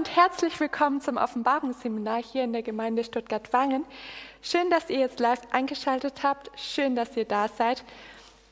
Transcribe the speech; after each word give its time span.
Und 0.00 0.16
herzlich 0.16 0.58
willkommen 0.58 1.02
zum 1.02 1.18
Offenbarungsseminar 1.18 2.22
hier 2.22 2.44
in 2.44 2.54
der 2.54 2.62
Gemeinde 2.62 3.04
Stuttgart-Wangen. 3.04 3.84
Schön, 4.40 4.70
dass 4.70 4.88
ihr 4.88 4.98
jetzt 4.98 5.20
live 5.20 5.42
eingeschaltet 5.50 6.22
habt. 6.22 6.50
Schön, 6.58 6.96
dass 6.96 7.18
ihr 7.18 7.26
da 7.26 7.48
seid. 7.48 7.84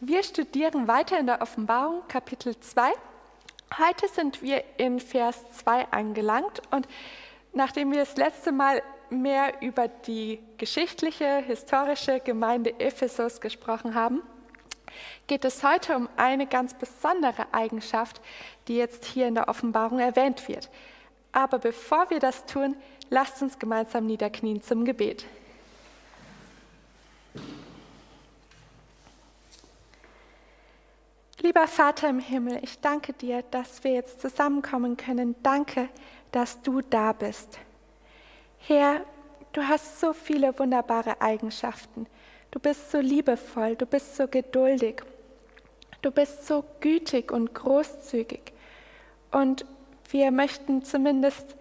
Wir 0.00 0.22
studieren 0.22 0.88
weiter 0.88 1.18
in 1.18 1.24
der 1.24 1.40
Offenbarung, 1.40 2.02
Kapitel 2.06 2.60
2. 2.60 2.92
Heute 3.78 4.08
sind 4.08 4.42
wir 4.42 4.62
in 4.76 5.00
Vers 5.00 5.42
2 5.64 5.90
angelangt 5.90 6.60
und 6.70 6.86
nachdem 7.54 7.92
wir 7.92 8.00
das 8.00 8.18
letzte 8.18 8.52
Mal 8.52 8.82
mehr 9.08 9.62
über 9.62 9.88
die 9.88 10.40
geschichtliche, 10.58 11.38
historische 11.38 12.20
Gemeinde 12.20 12.78
Ephesus 12.78 13.40
gesprochen 13.40 13.94
haben, 13.94 14.22
geht 15.26 15.46
es 15.46 15.64
heute 15.64 15.96
um 15.96 16.10
eine 16.18 16.46
ganz 16.46 16.74
besondere 16.74 17.46
Eigenschaft, 17.52 18.20
die 18.66 18.76
jetzt 18.76 19.06
hier 19.06 19.26
in 19.26 19.34
der 19.34 19.48
Offenbarung 19.48 19.98
erwähnt 19.98 20.46
wird. 20.46 20.68
Aber 21.32 21.58
bevor 21.58 22.10
wir 22.10 22.20
das 22.20 22.46
tun, 22.46 22.76
lasst 23.10 23.42
uns 23.42 23.58
gemeinsam 23.58 24.06
niederknien 24.06 24.62
zum 24.62 24.84
Gebet. 24.84 25.24
Lieber 31.40 31.68
Vater 31.68 32.08
im 32.08 32.18
Himmel, 32.18 32.58
ich 32.62 32.80
danke 32.80 33.12
dir, 33.12 33.42
dass 33.50 33.84
wir 33.84 33.92
jetzt 33.92 34.20
zusammenkommen 34.20 34.96
können. 34.96 35.36
Danke, 35.42 35.88
dass 36.32 36.60
du 36.62 36.80
da 36.80 37.12
bist. 37.12 37.58
Herr, 38.58 39.02
du 39.52 39.62
hast 39.66 40.00
so 40.00 40.12
viele 40.12 40.58
wunderbare 40.58 41.20
Eigenschaften. 41.20 42.06
Du 42.50 42.58
bist 42.58 42.90
so 42.90 42.98
liebevoll, 42.98 43.76
du 43.76 43.86
bist 43.86 44.16
so 44.16 44.26
geduldig, 44.26 45.02
du 46.02 46.10
bist 46.10 46.46
so 46.46 46.64
gütig 46.80 47.30
und 47.30 47.54
großzügig. 47.54 48.52
Und 49.30 49.64
wir 50.10 50.30
möchten 50.30 50.84
zumindest 50.84 51.56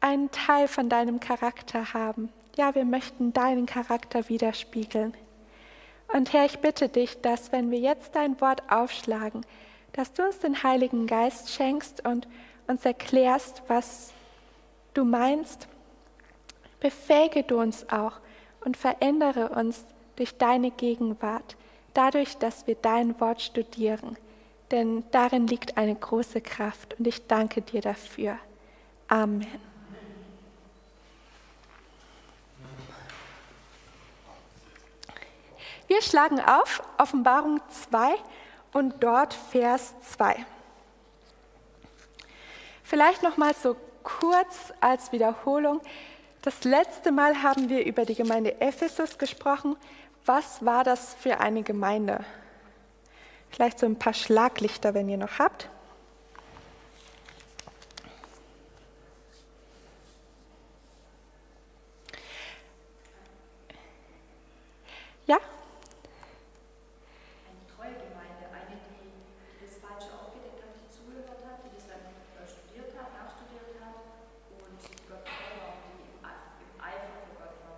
einen 0.00 0.30
Teil 0.30 0.66
von 0.66 0.88
deinem 0.88 1.20
Charakter 1.20 1.92
haben. 1.92 2.30
Ja, 2.56 2.74
wir 2.74 2.84
möchten 2.84 3.32
deinen 3.32 3.66
Charakter 3.66 4.28
widerspiegeln. 4.28 5.14
Und 6.12 6.32
Herr, 6.32 6.46
ich 6.46 6.58
bitte 6.58 6.88
dich, 6.88 7.20
dass 7.20 7.52
wenn 7.52 7.70
wir 7.70 7.78
jetzt 7.78 8.14
dein 8.14 8.40
Wort 8.40 8.62
aufschlagen, 8.70 9.44
dass 9.92 10.12
du 10.12 10.24
uns 10.24 10.38
den 10.38 10.62
Heiligen 10.62 11.06
Geist 11.06 11.50
schenkst 11.50 12.04
und 12.06 12.26
uns 12.66 12.84
erklärst, 12.84 13.62
was 13.68 14.12
du 14.94 15.04
meinst. 15.04 15.68
Befähige 16.80 17.42
du 17.42 17.60
uns 17.60 17.88
auch 17.90 18.14
und 18.64 18.76
verändere 18.76 19.50
uns 19.50 19.84
durch 20.16 20.36
deine 20.36 20.70
Gegenwart, 20.70 21.56
dadurch, 21.94 22.38
dass 22.38 22.66
wir 22.66 22.74
dein 22.74 23.20
Wort 23.20 23.42
studieren 23.42 24.16
denn 24.70 25.04
darin 25.10 25.46
liegt 25.46 25.76
eine 25.76 25.94
große 25.94 26.40
Kraft 26.40 26.98
und 26.98 27.06
ich 27.06 27.26
danke 27.26 27.62
dir 27.62 27.80
dafür. 27.80 28.38
Amen. 29.08 29.46
Wir 35.88 36.02
schlagen 36.02 36.40
auf 36.40 36.82
Offenbarung 36.98 37.60
2 37.90 38.14
und 38.72 39.02
dort 39.02 39.34
Vers 39.34 39.92
2. 40.12 40.36
Vielleicht 42.84 43.24
noch 43.24 43.36
mal 43.36 43.54
so 43.54 43.76
kurz 44.04 44.72
als 44.80 45.10
Wiederholung. 45.10 45.80
Das 46.42 46.64
letzte 46.64 47.10
Mal 47.10 47.42
haben 47.42 47.68
wir 47.68 47.84
über 47.84 48.04
die 48.04 48.14
Gemeinde 48.14 48.60
Ephesus 48.60 49.18
gesprochen. 49.18 49.76
Was 50.26 50.64
war 50.64 50.84
das 50.84 51.14
für 51.14 51.40
eine 51.40 51.62
Gemeinde? 51.64 52.24
Vielleicht 53.50 53.78
so 53.78 53.86
ein 53.86 53.98
paar 53.98 54.14
Schlaglichter, 54.14 54.94
wenn 54.94 55.08
ihr 55.08 55.18
noch 55.18 55.38
habt. 55.38 55.68
Ja? 65.26 65.36
Eine 65.36 65.44
treue 67.76 67.92
Gemeinde, 68.00 68.46
eine, 68.50 68.80
die 68.80 69.66
das 69.66 69.76
Falsche 69.76 70.08
aufgedeckt 70.14 70.62
hat, 70.62 70.72
die 70.80 70.88
zugehört 70.88 71.44
hat, 71.44 71.60
die 71.64 71.70
das 71.74 71.84
dann 71.86 72.00
studiert 72.48 72.96
hat, 72.96 73.12
nachstudiert 73.12 73.76
hat 73.82 73.96
und 74.58 74.80
die 74.80 74.96
Gott 75.06 75.26
war, 75.26 75.74
die 75.84 76.00
im 76.64 76.72
Eifer 76.80 77.12
für 77.28 77.36
Gott 77.36 77.54
war. 77.66 77.76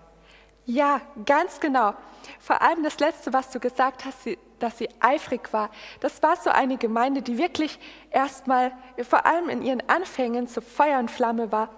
Ja, 0.66 1.00
ganz 1.26 1.58
genau. 1.58 1.94
Vor 2.38 2.62
allem 2.62 2.84
das 2.84 3.00
Letzte, 3.00 3.32
was 3.32 3.50
du 3.50 3.58
gesagt 3.58 4.04
hast, 4.04 4.28
dass 4.62 4.78
sie 4.78 4.88
eifrig 5.00 5.52
war. 5.52 5.70
Das 6.00 6.22
war 6.22 6.36
so 6.36 6.50
eine 6.50 6.76
Gemeinde, 6.76 7.22
die 7.22 7.38
wirklich 7.38 7.78
erstmal, 8.10 8.72
vor 9.02 9.26
allem 9.26 9.48
in 9.48 9.62
ihren 9.62 9.82
Anfängen, 9.88 10.46
so 10.46 10.60
Feuer 10.60 10.98
und 10.98 11.10
Flamme 11.10 11.50
war. 11.50 11.70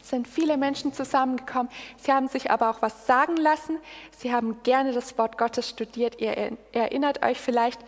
Es 0.00 0.10
sind 0.10 0.28
viele 0.28 0.56
Menschen 0.56 0.92
zusammengekommen. 0.92 1.68
Sie 1.96 2.12
haben 2.12 2.28
sich 2.28 2.50
aber 2.50 2.70
auch 2.70 2.80
was 2.80 3.06
sagen 3.06 3.36
lassen. 3.36 3.78
Sie 4.16 4.32
haben 4.32 4.62
gerne 4.62 4.92
das 4.92 5.18
Wort 5.18 5.36
Gottes 5.36 5.68
studiert. 5.68 6.20
Ihr 6.20 6.56
erinnert 6.72 7.24
euch 7.24 7.40
vielleicht 7.40 7.80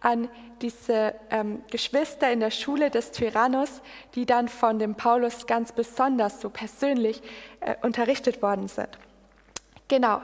an 0.00 0.28
diese 0.62 1.14
ähm, 1.30 1.62
Geschwister 1.70 2.30
in 2.32 2.40
der 2.40 2.50
Schule 2.50 2.90
des 2.90 3.12
Tyrannus, 3.12 3.82
die 4.14 4.24
dann 4.24 4.48
von 4.48 4.78
dem 4.78 4.94
Paulus 4.94 5.46
ganz 5.46 5.72
besonders 5.72 6.40
so 6.40 6.48
persönlich 6.48 7.22
äh, 7.60 7.74
unterrichtet 7.82 8.40
worden 8.40 8.68
sind. 8.68 8.88
Genau, 9.88 10.22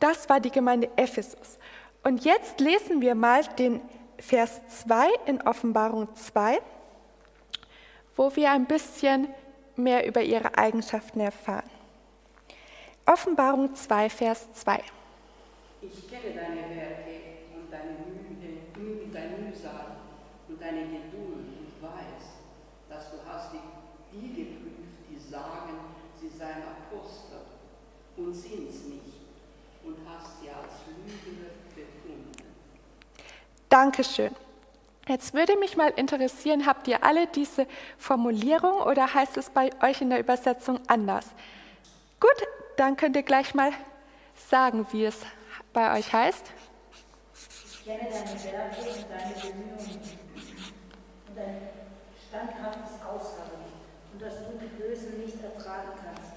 das 0.00 0.28
war 0.28 0.40
die 0.40 0.50
Gemeinde 0.50 0.90
Ephesus. 0.96 1.58
Und 2.02 2.24
jetzt 2.24 2.60
lesen 2.60 3.02
wir 3.02 3.14
mal 3.14 3.44
den 3.58 3.80
Vers 4.18 4.60
2 4.84 5.08
in 5.26 5.42
Offenbarung 5.42 6.08
2, 6.14 6.58
wo 8.16 8.34
wir 8.36 8.50
ein 8.50 8.66
bisschen 8.66 9.28
mehr 9.76 10.06
über 10.06 10.22
ihre 10.22 10.56
Eigenschaften 10.56 11.20
erfahren. 11.20 11.68
Offenbarung 13.04 13.74
2, 13.74 14.08
Vers 14.08 14.52
2. 14.54 14.82
Ich 15.82 16.08
kenne 16.08 16.34
deine 16.34 16.74
Werke 16.74 17.20
und 17.54 17.70
deine 17.70 17.96
Mühe 18.76 19.04
und 19.04 19.14
dein 19.14 19.44
Mühsal 19.44 19.96
und 20.48 20.60
deine 20.60 20.82
Geduld 20.82 21.52
und 21.58 21.82
weiß, 21.82 22.24
dass 22.88 23.10
du 23.10 23.16
hast 23.28 23.52
die, 23.52 24.28
geprüft, 24.34 25.04
die 25.10 25.18
sagen, 25.18 25.76
sie 26.18 26.28
seien 26.28 26.62
Apostel 26.62 27.40
und 28.16 28.34
sind's 28.34 28.84
nicht 28.84 29.20
und 29.84 29.96
hast 30.06 30.40
sie 30.40 30.50
als 30.50 30.84
Lügner 30.86 31.50
Dankeschön. 33.70 34.34
Jetzt 35.06 35.32
würde 35.32 35.56
mich 35.56 35.76
mal 35.76 35.90
interessieren, 35.90 36.66
habt 36.66 36.88
ihr 36.88 37.04
alle 37.04 37.28
diese 37.28 37.68
Formulierung 37.98 38.80
oder 38.82 39.14
heißt 39.14 39.36
es 39.36 39.48
bei 39.48 39.70
euch 39.80 40.00
in 40.00 40.10
der 40.10 40.18
Übersetzung 40.18 40.80
anders? 40.88 41.24
Gut, 42.18 42.48
dann 42.76 42.96
könnt 42.96 43.14
ihr 43.14 43.22
gleich 43.22 43.54
mal 43.54 43.70
sagen, 44.34 44.88
wie 44.90 45.04
es 45.04 45.20
bei 45.72 45.96
euch 45.96 46.12
heißt. 46.12 46.50
Ich 47.64 47.84
kenne 47.84 48.10
deine 48.10 48.44
Werke 48.44 48.90
und 48.90 49.06
deine 49.08 49.34
Bemühungen 49.34 50.00
und 51.28 51.36
dein 51.36 51.58
standhaftes 52.28 53.00
Ausharren 53.06 53.70
und 54.12 54.20
dass 54.20 54.34
du 54.34 54.58
die 54.60 54.82
Bösen 54.82 55.24
nicht 55.24 55.42
ertragen 55.44 55.92
kannst. 56.04 56.32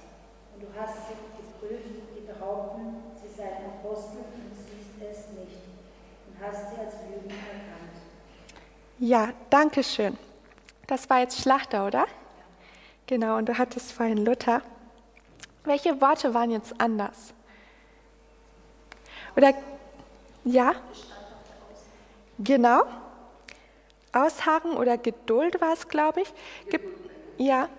Und 0.54 0.62
du 0.62 0.68
hast 0.80 0.96
sie 1.07 1.16
geprüft, 1.42 1.84
die 2.16 2.28
behaupten, 2.28 3.04
sie 3.19 3.34
seien 3.36 3.66
Apostel 3.66 4.19
und 4.19 4.54
siehst 4.56 5.02
es 5.02 5.30
nicht 5.34 5.73
hast 6.41 6.69
sie 6.69 6.80
als 6.80 6.94
Lügen 7.09 7.30
erkannt. 7.30 7.94
Ja, 9.00 9.30
danke 9.50 9.83
schön. 9.83 10.18
Das 10.88 11.09
war 11.09 11.19
jetzt 11.19 11.41
Schlachter, 11.41 11.88
oder? 11.88 12.06
Genau, 13.07 13.38
und 13.38 13.50
du 13.50 13.57
hattest 13.57 13.91
vorhin 13.91 14.25
Luther. 14.25 14.62
Welche 15.63 16.00
Worte 16.01 16.33
waren 16.33 16.51
jetzt 16.51 16.80
anders? 16.80 17.33
Oder 19.35 19.53
ja? 20.44 20.74
Genau. 22.39 22.83
Ausharren 24.12 24.77
oder 24.77 24.97
Geduld 24.97 25.59
war 25.62 25.74
es, 25.74 25.88
glaube 25.88 26.21
ich. 26.21 26.33
Gibt, 26.69 27.09
ja. 27.38 27.69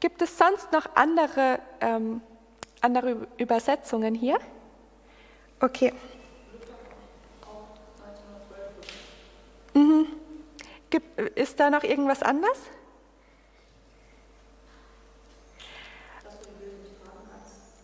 Gibt 0.00 0.20
es 0.20 0.36
sonst 0.36 0.72
noch 0.72 0.86
andere, 0.96 1.60
ähm, 1.80 2.20
andere 2.80 3.26
Übersetzungen 3.38 4.14
hier? 4.14 4.38
Okay. 5.60 5.92
Mhm. 9.74 10.06
Ist 11.34 11.58
da 11.58 11.70
noch 11.70 11.82
irgendwas 11.82 12.22
anders? 12.22 12.58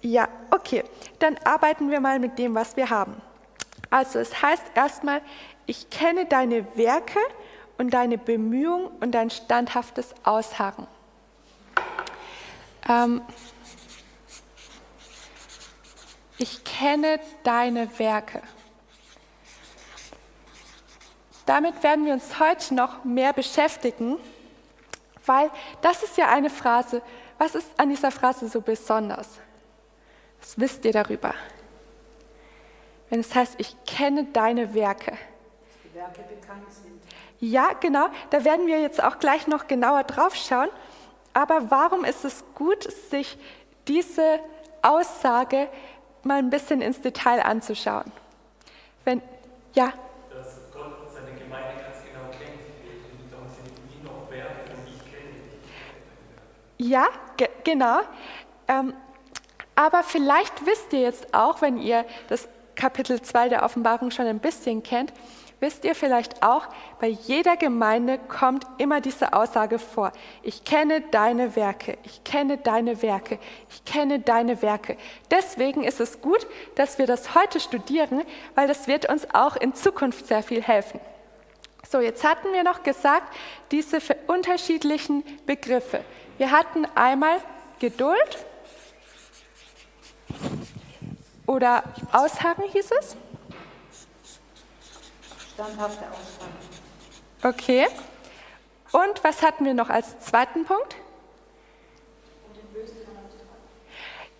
Ja, 0.00 0.28
okay. 0.50 0.84
Dann 1.18 1.36
arbeiten 1.44 1.90
wir 1.90 2.00
mal 2.00 2.18
mit 2.18 2.38
dem, 2.38 2.54
was 2.54 2.76
wir 2.76 2.90
haben. 2.90 3.20
Also 3.90 4.18
es 4.18 4.42
heißt 4.42 4.64
erstmal, 4.74 5.22
ich 5.66 5.90
kenne 5.90 6.26
deine 6.26 6.76
Werke 6.76 7.18
und 7.78 7.90
deine 7.90 8.18
Bemühung 8.18 8.90
und 9.00 9.12
dein 9.12 9.30
standhaftes 9.30 10.14
Ausharren. 10.24 10.86
Ähm, 12.88 13.22
ich 16.38 16.64
kenne 16.64 17.20
deine 17.42 17.98
Werke. 17.98 18.42
Damit 21.48 21.82
werden 21.82 22.04
wir 22.04 22.12
uns 22.12 22.38
heute 22.38 22.74
noch 22.74 23.04
mehr 23.04 23.32
beschäftigen. 23.32 24.18
Weil 25.24 25.50
das 25.80 26.02
ist 26.02 26.18
ja 26.18 26.28
eine 26.28 26.50
Phrase. 26.50 27.00
Was 27.38 27.54
ist 27.54 27.68
an 27.78 27.88
dieser 27.88 28.10
Phrase 28.10 28.48
so 28.48 28.60
besonders? 28.60 29.38
Was 30.40 30.60
wisst 30.60 30.84
ihr 30.84 30.92
darüber? 30.92 31.32
Wenn 33.08 33.20
es 33.20 33.34
heißt, 33.34 33.54
ich 33.56 33.74
kenne 33.86 34.24
deine 34.24 34.74
Werke. 34.74 35.16
Die 35.84 35.94
Werke 35.94 36.20
bekannt 36.22 36.70
sind. 36.70 37.00
Ja, 37.40 37.72
genau, 37.80 38.08
da 38.28 38.44
werden 38.44 38.66
wir 38.66 38.80
jetzt 38.82 39.02
auch 39.02 39.18
gleich 39.18 39.46
noch 39.46 39.68
genauer 39.68 40.04
drauf 40.04 40.34
schauen. 40.34 40.68
Aber 41.32 41.70
warum 41.70 42.04
ist 42.04 42.26
es 42.26 42.44
gut, 42.54 42.82
sich 43.10 43.38
diese 43.86 44.40
Aussage 44.82 45.68
mal 46.24 46.40
ein 46.40 46.50
bisschen 46.50 46.82
ins 46.82 47.00
Detail 47.00 47.40
anzuschauen? 47.40 48.12
Wenn, 49.06 49.22
ja, 49.72 49.94
dass 50.38 50.72
Gott 50.72 51.12
seine 51.12 51.32
Gemeinde 51.38 51.82
ganz 51.82 51.98
genau 52.04 52.30
kennt. 52.30 52.62
Und 53.20 53.32
darum 53.32 53.48
sind 53.48 53.74
ihn 53.92 54.04
noch 54.04 54.30
Werke 54.30 54.70
und 54.70 54.86
ich 54.86 55.02
kenne 55.04 55.34
dich. 55.50 55.72
Ja, 56.78 57.08
ge 57.36 57.48
genau. 57.64 57.98
Ähm, 58.68 58.94
aber 59.74 60.02
vielleicht 60.02 60.66
wisst 60.66 60.92
ihr 60.92 61.00
jetzt 61.00 61.34
auch, 61.34 61.60
wenn 61.60 61.76
ihr 61.76 62.04
das 62.28 62.48
Kapitel 62.76 63.20
2 63.20 63.48
der 63.48 63.64
Offenbarung 63.64 64.10
schon 64.10 64.26
ein 64.26 64.38
bisschen 64.38 64.82
kennt, 64.82 65.12
wisst 65.60 65.84
ihr 65.84 65.96
vielleicht 65.96 66.42
auch, 66.42 66.66
bei 67.00 67.08
jeder 67.08 67.56
Gemeinde 67.56 68.18
kommt 68.18 68.64
immer 68.78 69.00
diese 69.00 69.32
Aussage 69.32 69.80
vor. 69.80 70.12
Ich 70.42 70.64
kenne 70.64 71.00
deine 71.10 71.56
Werke, 71.56 71.98
ich 72.04 72.22
kenne 72.22 72.58
deine 72.58 73.02
Werke, 73.02 73.38
ich 73.68 73.84
kenne 73.84 74.20
deine 74.20 74.62
Werke. 74.62 74.96
Deswegen 75.30 75.82
ist 75.82 76.00
es 76.00 76.20
gut, 76.20 76.46
dass 76.76 76.98
wir 76.98 77.06
das 77.06 77.34
heute 77.34 77.58
studieren, 77.58 78.22
weil 78.54 78.68
das 78.68 78.86
wird 78.86 79.08
uns 79.08 79.26
auch 79.34 79.56
in 79.56 79.74
Zukunft 79.74 80.26
sehr 80.28 80.44
viel 80.44 80.62
helfen. 80.62 81.00
So, 81.90 82.00
jetzt 82.00 82.22
hatten 82.22 82.52
wir 82.52 82.62
noch 82.62 82.82
gesagt, 82.82 83.34
diese 83.70 83.98
unterschiedlichen 84.26 85.24
Begriffe. 85.46 86.04
Wir 86.38 86.52
hatten 86.52 86.86
einmal 86.94 87.40
Geduld 87.80 88.46
oder 91.46 91.82
Ausharren 92.12 92.64
hieß 92.70 92.90
es. 93.00 93.16
Standhafte 95.52 96.04
Aussagen. 96.06 96.52
Okay. 97.42 97.86
Und 98.92 99.24
was 99.24 99.42
hatten 99.42 99.64
wir 99.64 99.74
noch 99.74 99.90
als 99.90 100.20
zweiten 100.20 100.64
Punkt? 100.64 100.94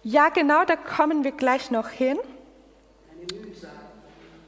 Ja, 0.05 0.29
genau, 0.29 0.65
da 0.65 0.77
kommen 0.77 1.25
wir 1.25 1.33
gleich 1.33 1.73
noch 1.73 1.89
hin. 1.89 2.19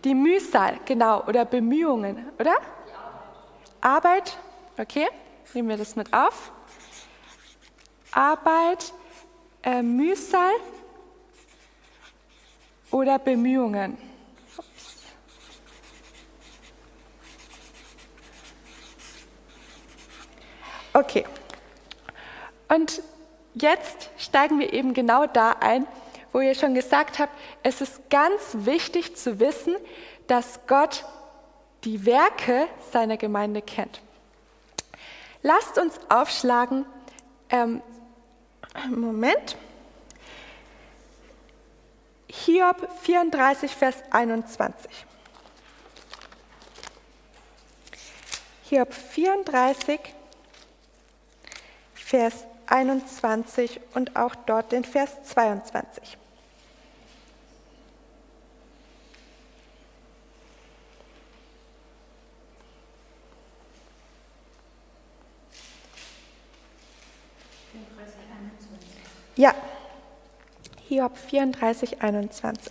Die 0.04 0.14
Mühsal, 0.14 0.78
genau, 0.86 1.24
oder 1.24 1.44
Bemühungen, 1.44 2.30
oder? 2.38 2.56
Arbeit, 3.80 4.38
okay, 4.78 5.08
nehmen 5.52 5.68
wir 5.68 5.76
das 5.76 5.96
mit 5.96 6.14
auf. 6.14 6.52
Arbeit, 8.12 8.92
äh, 9.62 9.82
Mühsal 9.82 10.52
oder 12.90 13.18
Bemühungen. 13.18 13.96
Okay. 20.92 21.24
Und 22.68 23.02
jetzt 23.54 24.10
steigen 24.18 24.58
wir 24.58 24.72
eben 24.72 24.92
genau 24.92 25.26
da 25.26 25.52
ein, 25.60 25.86
wo 26.32 26.40
ihr 26.40 26.54
schon 26.54 26.74
gesagt 26.74 27.18
habt, 27.18 27.32
es 27.62 27.80
ist 27.80 28.10
ganz 28.10 28.40
wichtig 28.52 29.16
zu 29.16 29.40
wissen, 29.40 29.76
dass 30.26 30.60
Gott 30.66 31.04
die 31.84 32.06
Werke 32.06 32.66
seiner 32.92 33.16
Gemeinde 33.16 33.62
kennt. 33.62 34.00
Lasst 35.42 35.78
uns 35.78 35.98
aufschlagen, 36.08 36.84
ähm, 37.48 37.82
Moment, 38.88 39.56
Hiob 42.28 42.88
34, 43.02 43.74
Vers 43.74 43.96
21. 44.10 45.06
Hiob 48.68 48.94
34, 48.94 50.00
Vers 51.94 52.46
21 52.66 53.80
und 53.94 54.16
auch 54.16 54.34
dort 54.34 54.70
den 54.70 54.84
Vers 54.84 55.22
22. 55.24 56.19
Ja, 69.40 69.54
Hiob 70.86 71.16
34, 71.16 72.02
21. 72.02 72.70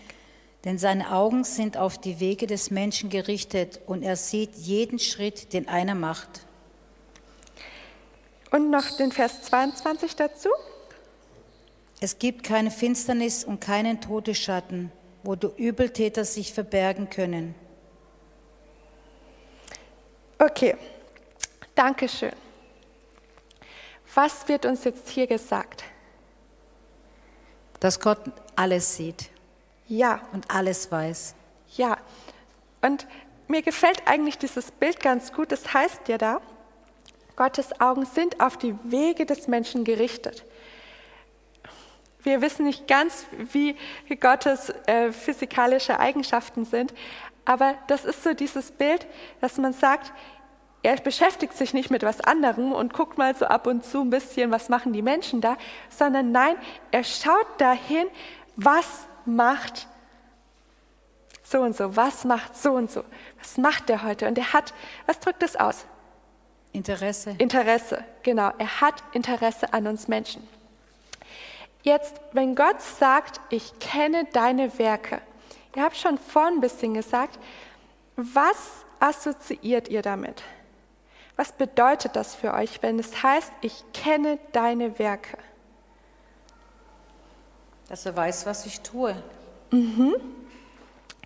Denn 0.65 0.77
seine 0.77 1.11
Augen 1.11 1.43
sind 1.43 1.77
auf 1.77 1.97
die 1.97 2.19
Wege 2.19 2.45
des 2.45 2.69
Menschen 2.69 3.09
gerichtet 3.09 3.79
und 3.87 4.03
er 4.03 4.15
sieht 4.15 4.53
jeden 4.53 4.99
Schritt, 4.99 5.53
den 5.53 5.67
einer 5.67 5.95
macht. 5.95 6.45
Und 8.51 8.69
noch 8.69 8.97
den 8.97 9.11
Vers 9.11 9.41
22 9.45 10.15
dazu. 10.15 10.49
Es 12.01 12.19
gibt 12.19 12.43
keine 12.43 12.69
Finsternis 12.69 13.43
und 13.43 13.59
keinen 13.59 13.99
Todesschatten, 13.99 14.91
wo 15.23 15.33
die 15.33 15.49
Übeltäter 15.57 16.23
sich 16.23 16.53
verbergen 16.53 17.09
können. 17.09 17.55
Okay, 20.37 20.77
Dankeschön. 21.73 22.33
Was 24.13 24.47
wird 24.47 24.67
uns 24.67 24.83
jetzt 24.83 25.09
hier 25.09 25.25
gesagt? 25.25 25.83
Dass 27.79 27.99
Gott 27.99 28.19
alles 28.55 28.95
sieht 28.95 29.29
Ja, 29.87 30.21
und 30.33 30.49
alles 30.53 30.91
weiß. 30.91 31.35
ja. 31.75 31.97
Und 32.81 33.07
mir 33.49 33.61
gefällt 33.61 34.03
eigentlich 34.05 34.37
dieses 34.37 34.71
Bild 34.71 35.01
ganz 35.01 35.33
gut. 35.33 35.51
Das 35.51 35.73
heißt 35.73 36.07
ja 36.07 36.17
da, 36.17 36.39
Gottes 37.35 37.81
Augen 37.81 38.05
sind 38.05 38.39
auf 38.39 38.57
die 38.57 38.75
Wege 38.83 39.25
des 39.25 39.47
Menschen 39.47 39.83
gerichtet. 39.83 40.45
Wir 42.23 42.41
wissen 42.41 42.65
nicht 42.65 42.87
ganz, 42.87 43.25
wie 43.51 43.75
Gottes 44.19 44.69
äh, 44.85 45.11
physikalische 45.11 45.99
Eigenschaften 45.99 46.65
sind, 46.65 46.93
aber 47.45 47.75
das 47.87 48.05
ist 48.05 48.23
so 48.23 48.33
dieses 48.33 48.71
Bild, 48.71 49.07
dass 49.41 49.57
man 49.57 49.73
sagt, 49.73 50.13
er 50.81 50.95
beschäftigt 50.97 51.53
sich 51.53 51.73
nicht 51.73 51.91
mit 51.91 52.03
was 52.03 52.21
anderem 52.21 52.71
und 52.71 52.93
guckt 52.93 53.17
mal 53.17 53.35
so 53.35 53.45
ab 53.45 53.67
und 53.67 53.83
zu 53.83 54.01
ein 54.01 54.09
bisschen, 54.09 54.51
was 54.51 54.69
machen 54.69 54.93
die 54.93 55.01
Menschen 55.01 55.41
da, 55.41 55.57
sondern 55.89 56.31
nein, 56.31 56.55
er 56.91 57.03
schaut 57.03 57.47
dahin, 57.57 58.07
was 58.55 59.07
macht 59.25 59.87
so 61.43 61.61
und 61.61 61.75
so, 61.75 61.95
was 61.95 62.23
macht 62.23 62.55
so 62.55 62.73
und 62.73 62.91
so, 62.91 63.03
was 63.39 63.57
macht 63.57 63.89
der 63.89 64.03
heute? 64.03 64.27
Und 64.27 64.37
er 64.37 64.53
hat, 64.53 64.73
was 65.05 65.19
drückt 65.19 65.43
es 65.43 65.55
aus? 65.55 65.85
Interesse. 66.71 67.35
Interesse, 67.39 68.03
genau. 68.23 68.51
Er 68.57 68.81
hat 68.81 68.95
Interesse 69.13 69.73
an 69.73 69.87
uns 69.87 70.07
Menschen. 70.07 70.47
Jetzt, 71.81 72.21
wenn 72.33 72.55
Gott 72.55 72.81
sagt, 72.81 73.41
ich 73.49 73.79
kenne 73.79 74.25
deine 74.33 74.77
Werke, 74.77 75.21
ihr 75.75 75.83
habt 75.83 75.97
schon 75.97 76.17
vorhin 76.17 76.55
ein 76.55 76.61
bisschen 76.61 76.93
gesagt, 76.93 77.39
was 78.15 78.85
assoziiert 78.99 79.87
ihr 79.87 80.01
damit? 80.01 80.43
Was 81.39 81.53
bedeutet 81.53 82.17
das 82.17 82.35
für 82.35 82.53
euch, 82.53 82.83
wenn 82.83 82.99
es 82.99 83.23
heißt, 83.23 83.49
ich 83.61 83.85
kenne 83.93 84.39
deine 84.51 84.99
Werke? 84.99 85.37
Dass 87.87 88.05
er 88.05 88.13
weiß, 88.17 88.45
was 88.45 88.65
ich 88.65 88.81
tue. 88.81 89.15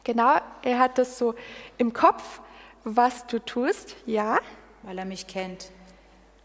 Genau, 0.03 0.35
er 0.61 0.77
hat 0.77 0.99
das 0.99 1.17
so 1.17 1.33
im 1.79 1.93
Kopf, 1.93 2.41
was 2.83 3.25
du 3.25 3.39
tust, 3.39 3.95
ja. 4.05 4.37
Weil 4.83 4.99
er 4.99 5.05
mich 5.05 5.25
kennt. 5.25 5.71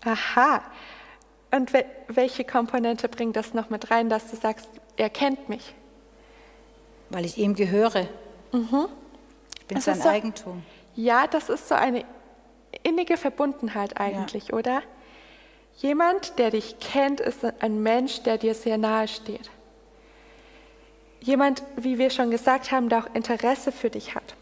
Aha. 0.03 0.63
Und 1.51 1.75
wel 1.75 1.85
welche 2.09 2.45
Komponente 2.45 3.07
bringt 3.11 3.37
das 3.37 3.53
noch 3.53 3.69
mit 3.69 3.91
rein, 3.91 4.09
dass 4.09 4.31
du 4.31 4.37
sagst, 4.37 4.71
er 4.97 5.11
kennt 5.11 5.51
mich? 5.51 5.75
Weil 7.11 7.27
ich 7.27 7.37
ihm 7.37 7.55
gehöre. 7.55 8.09
Ich 8.51 9.67
bin 9.67 9.75
Das 9.75 9.85
sein 9.85 10.01
so- 10.01 10.09
Eigentum. 10.09 10.63
Ja, 10.95 11.27
das 11.27 11.51
ist 11.51 11.69
so 11.69 11.75
eine 11.75 12.07
innige 12.83 13.17
Verbundenheit 13.17 14.01
eigentlich, 14.01 14.53
oder? 14.53 14.83
Jemand, 15.77 16.39
der 16.39 16.51
dich 16.51 16.79
kennt, 16.81 17.21
ist 17.21 17.45
ein 17.61 17.83
Mensch, 17.83 18.23
der 18.23 18.37
dir 18.37 18.55
sehr 18.55 18.79
nahe 18.79 19.07
steht. 19.07 19.51
Jemand, 21.21 21.63
wie 21.77 21.99
wir 21.99 22.11
schon 22.11 22.31
gesagt 22.31 22.71
haben, 22.73 22.89
der 22.89 22.99
auch 22.99 23.15
Interesse 23.15 23.73
für 23.73 23.91
dich 23.91 24.15
hat. 24.15 24.35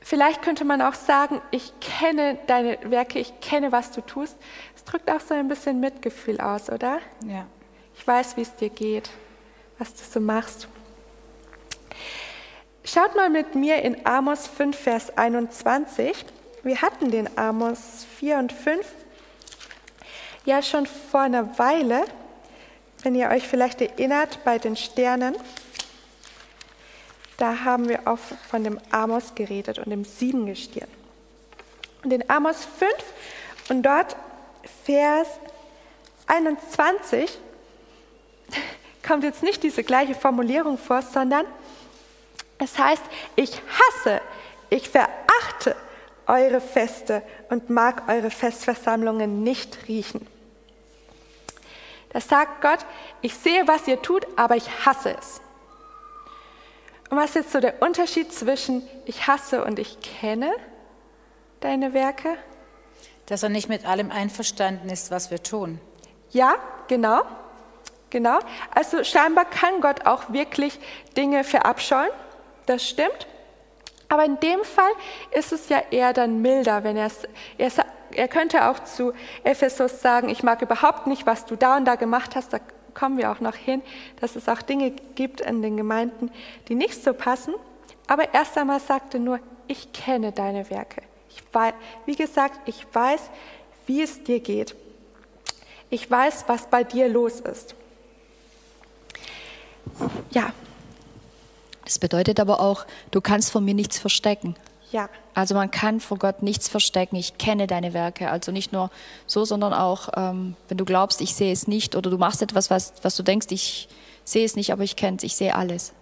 Vielleicht 0.00 0.42
könnte 0.42 0.64
man 0.64 0.82
auch 0.82 0.94
sagen, 0.94 1.40
ich 1.50 1.72
kenne 1.80 2.38
deine 2.46 2.78
Werke, 2.90 3.18
ich 3.18 3.38
kenne, 3.40 3.72
was 3.72 3.92
du 3.92 4.00
tust. 4.00 4.36
Es 4.74 4.84
drückt 4.84 5.10
auch 5.10 5.20
so 5.20 5.34
ein 5.34 5.48
bisschen 5.48 5.78
Mitgefühl 5.80 6.40
aus, 6.40 6.68
oder? 6.70 6.98
Ja. 7.26 7.46
Ich 7.96 8.06
weiß, 8.06 8.36
wie 8.36 8.42
es 8.42 8.54
dir 8.56 8.70
geht, 8.70 9.10
was 9.78 9.94
du 9.94 10.02
so 10.02 10.18
machst. 10.18 10.68
Schaut 13.00 13.16
mal 13.16 13.30
mit 13.30 13.54
mir 13.54 13.80
in 13.80 14.04
Amos 14.04 14.46
5, 14.46 14.78
Vers 14.78 15.16
21. 15.16 16.14
Wir 16.62 16.82
hatten 16.82 17.10
den 17.10 17.38
Amos 17.38 18.04
4 18.18 18.36
und 18.36 18.52
5. 18.52 18.86
Ja, 20.44 20.60
schon 20.60 20.84
vor 20.84 21.20
einer 21.20 21.58
Weile, 21.58 22.04
wenn 23.02 23.14
ihr 23.14 23.30
euch 23.30 23.48
vielleicht 23.48 23.80
erinnert, 23.80 24.44
bei 24.44 24.58
den 24.58 24.76
Sternen, 24.76 25.34
da 27.38 27.64
haben 27.64 27.88
wir 27.88 28.06
auch 28.06 28.18
von 28.50 28.64
dem 28.64 28.78
Amos 28.90 29.34
geredet 29.34 29.78
und 29.78 29.88
dem 29.88 30.04
Siebengestirn. 30.04 30.90
Und 32.04 32.12
in 32.12 32.28
Amos 32.28 32.66
5 32.66 32.92
und 33.70 33.82
dort 33.82 34.14
Vers 34.84 35.26
21 36.26 37.38
kommt 39.02 39.24
jetzt 39.24 39.42
nicht 39.42 39.62
diese 39.62 39.84
gleiche 39.84 40.14
Formulierung 40.14 40.76
vor, 40.76 41.00
sondern 41.00 41.46
es 42.60 42.78
heißt, 42.78 43.02
ich 43.36 43.50
hasse, 43.52 44.20
ich 44.68 44.88
verachte 44.88 45.74
eure 46.26 46.60
Feste 46.60 47.22
und 47.48 47.70
mag 47.70 48.08
eure 48.08 48.30
Festversammlungen 48.30 49.42
nicht 49.42 49.88
riechen. 49.88 50.26
Da 52.12 52.20
sagt 52.20 52.60
Gott, 52.60 52.80
ich 53.20 53.34
sehe, 53.34 53.66
was 53.66 53.86
ihr 53.86 54.00
tut, 54.02 54.26
aber 54.36 54.56
ich 54.56 54.86
hasse 54.86 55.16
es. 55.16 55.40
Und 57.08 57.18
was 57.18 57.30
ist 57.30 57.34
jetzt 57.34 57.52
so 57.52 57.60
der 57.60 57.82
Unterschied 57.82 58.32
zwischen 58.32 58.86
ich 59.04 59.26
hasse 59.26 59.64
und 59.64 59.78
ich 59.78 59.98
kenne 60.00 60.52
deine 61.60 61.92
Werke? 61.92 62.36
Dass 63.26 63.42
er 63.42 63.48
nicht 63.48 63.68
mit 63.68 63.84
allem 63.84 64.10
einverstanden 64.10 64.88
ist, 64.88 65.10
was 65.10 65.30
wir 65.30 65.42
tun. 65.42 65.80
Ja, 66.30 66.54
genau. 66.88 67.22
Genau. 68.10 68.38
Also 68.74 69.04
scheinbar 69.04 69.44
kann 69.44 69.80
Gott 69.80 70.06
auch 70.06 70.32
wirklich 70.32 70.78
Dinge 71.16 71.44
verabscheuen. 71.44 72.10
Das 72.70 72.88
stimmt. 72.88 73.26
Aber 74.08 74.24
in 74.24 74.38
dem 74.38 74.62
Fall 74.62 74.92
ist 75.32 75.50
es 75.50 75.68
ja 75.70 75.82
eher 75.90 76.12
dann 76.12 76.40
milder, 76.40 76.84
wenn 76.84 76.96
er 76.96 77.10
er, 77.58 77.72
er 78.12 78.28
könnte 78.28 78.70
auch 78.70 78.78
zu 78.84 79.12
Ephesus 79.42 80.00
sagen, 80.00 80.28
ich 80.28 80.44
mag 80.44 80.62
überhaupt 80.62 81.08
nicht, 81.08 81.26
was 81.26 81.46
du 81.46 81.56
da 81.56 81.76
und 81.78 81.84
da 81.84 81.96
gemacht 81.96 82.36
hast, 82.36 82.52
da 82.52 82.60
kommen 82.94 83.18
wir 83.18 83.32
auch 83.32 83.40
noch 83.40 83.56
hin, 83.56 83.82
dass 84.20 84.36
es 84.36 84.48
auch 84.48 84.62
Dinge 84.62 84.92
gibt 85.16 85.40
in 85.40 85.62
den 85.62 85.76
Gemeinden, 85.76 86.30
die 86.68 86.76
nicht 86.76 87.02
so 87.02 87.12
passen. 87.12 87.54
Aber 88.06 88.32
erst 88.34 88.56
einmal 88.56 88.78
sagte 88.78 89.18
nur, 89.18 89.40
ich 89.66 89.92
kenne 89.92 90.30
deine 90.30 90.70
Werke. 90.70 91.02
Ich 91.28 91.42
weiß, 91.52 91.74
wie 92.06 92.14
gesagt, 92.14 92.60
ich 92.66 92.86
weiß, 92.92 93.30
wie 93.86 94.02
es 94.02 94.22
dir 94.22 94.38
geht. 94.38 94.76
Ich 95.90 96.08
weiß, 96.08 96.44
was 96.46 96.68
bei 96.68 96.84
dir 96.84 97.08
los 97.08 97.40
ist. 97.40 97.74
Ja, 100.30 100.52
das 101.84 101.98
bedeutet 101.98 102.40
aber 102.40 102.60
auch, 102.60 102.86
du 103.10 103.20
kannst 103.20 103.50
vor 103.50 103.60
mir 103.60 103.74
nichts 103.74 103.98
verstecken. 103.98 104.54
Ja. 104.92 105.08
Also 105.34 105.54
man 105.54 105.70
kann 105.70 106.00
vor 106.00 106.18
Gott 106.18 106.42
nichts 106.42 106.68
verstecken. 106.68 107.16
Ich 107.16 107.38
kenne 107.38 107.66
deine 107.66 107.94
Werke. 107.94 108.30
Also 108.30 108.50
nicht 108.52 108.72
nur 108.72 108.90
so, 109.26 109.44
sondern 109.44 109.72
auch, 109.72 110.08
ähm, 110.16 110.56
wenn 110.68 110.78
du 110.78 110.84
glaubst, 110.84 111.20
ich 111.20 111.34
sehe 111.34 111.52
es 111.52 111.68
nicht 111.68 111.94
oder 111.94 112.10
du 112.10 112.18
machst 112.18 112.42
etwas, 112.42 112.70
was, 112.70 112.92
was 113.02 113.16
du 113.16 113.22
denkst, 113.22 113.46
ich 113.50 113.88
sehe 114.24 114.44
es 114.44 114.56
nicht, 114.56 114.72
aber 114.72 114.82
ich 114.82 114.96
kenne 114.96 115.16
es, 115.16 115.22
ich 115.22 115.36
sehe 115.36 115.54
alles. 115.54 115.92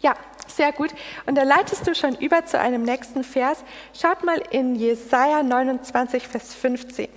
Ja, 0.00 0.14
sehr 0.46 0.72
gut. 0.72 0.90
Und 1.26 1.36
da 1.36 1.42
leitest 1.42 1.86
du 1.86 1.94
schon 1.94 2.14
über 2.16 2.44
zu 2.44 2.58
einem 2.58 2.82
nächsten 2.82 3.24
Vers. 3.24 3.62
Schaut 3.98 4.24
mal 4.24 4.42
in 4.50 4.74
Jesaja 4.74 5.42
29, 5.42 6.26
Vers 6.26 6.54
15. 6.54 7.08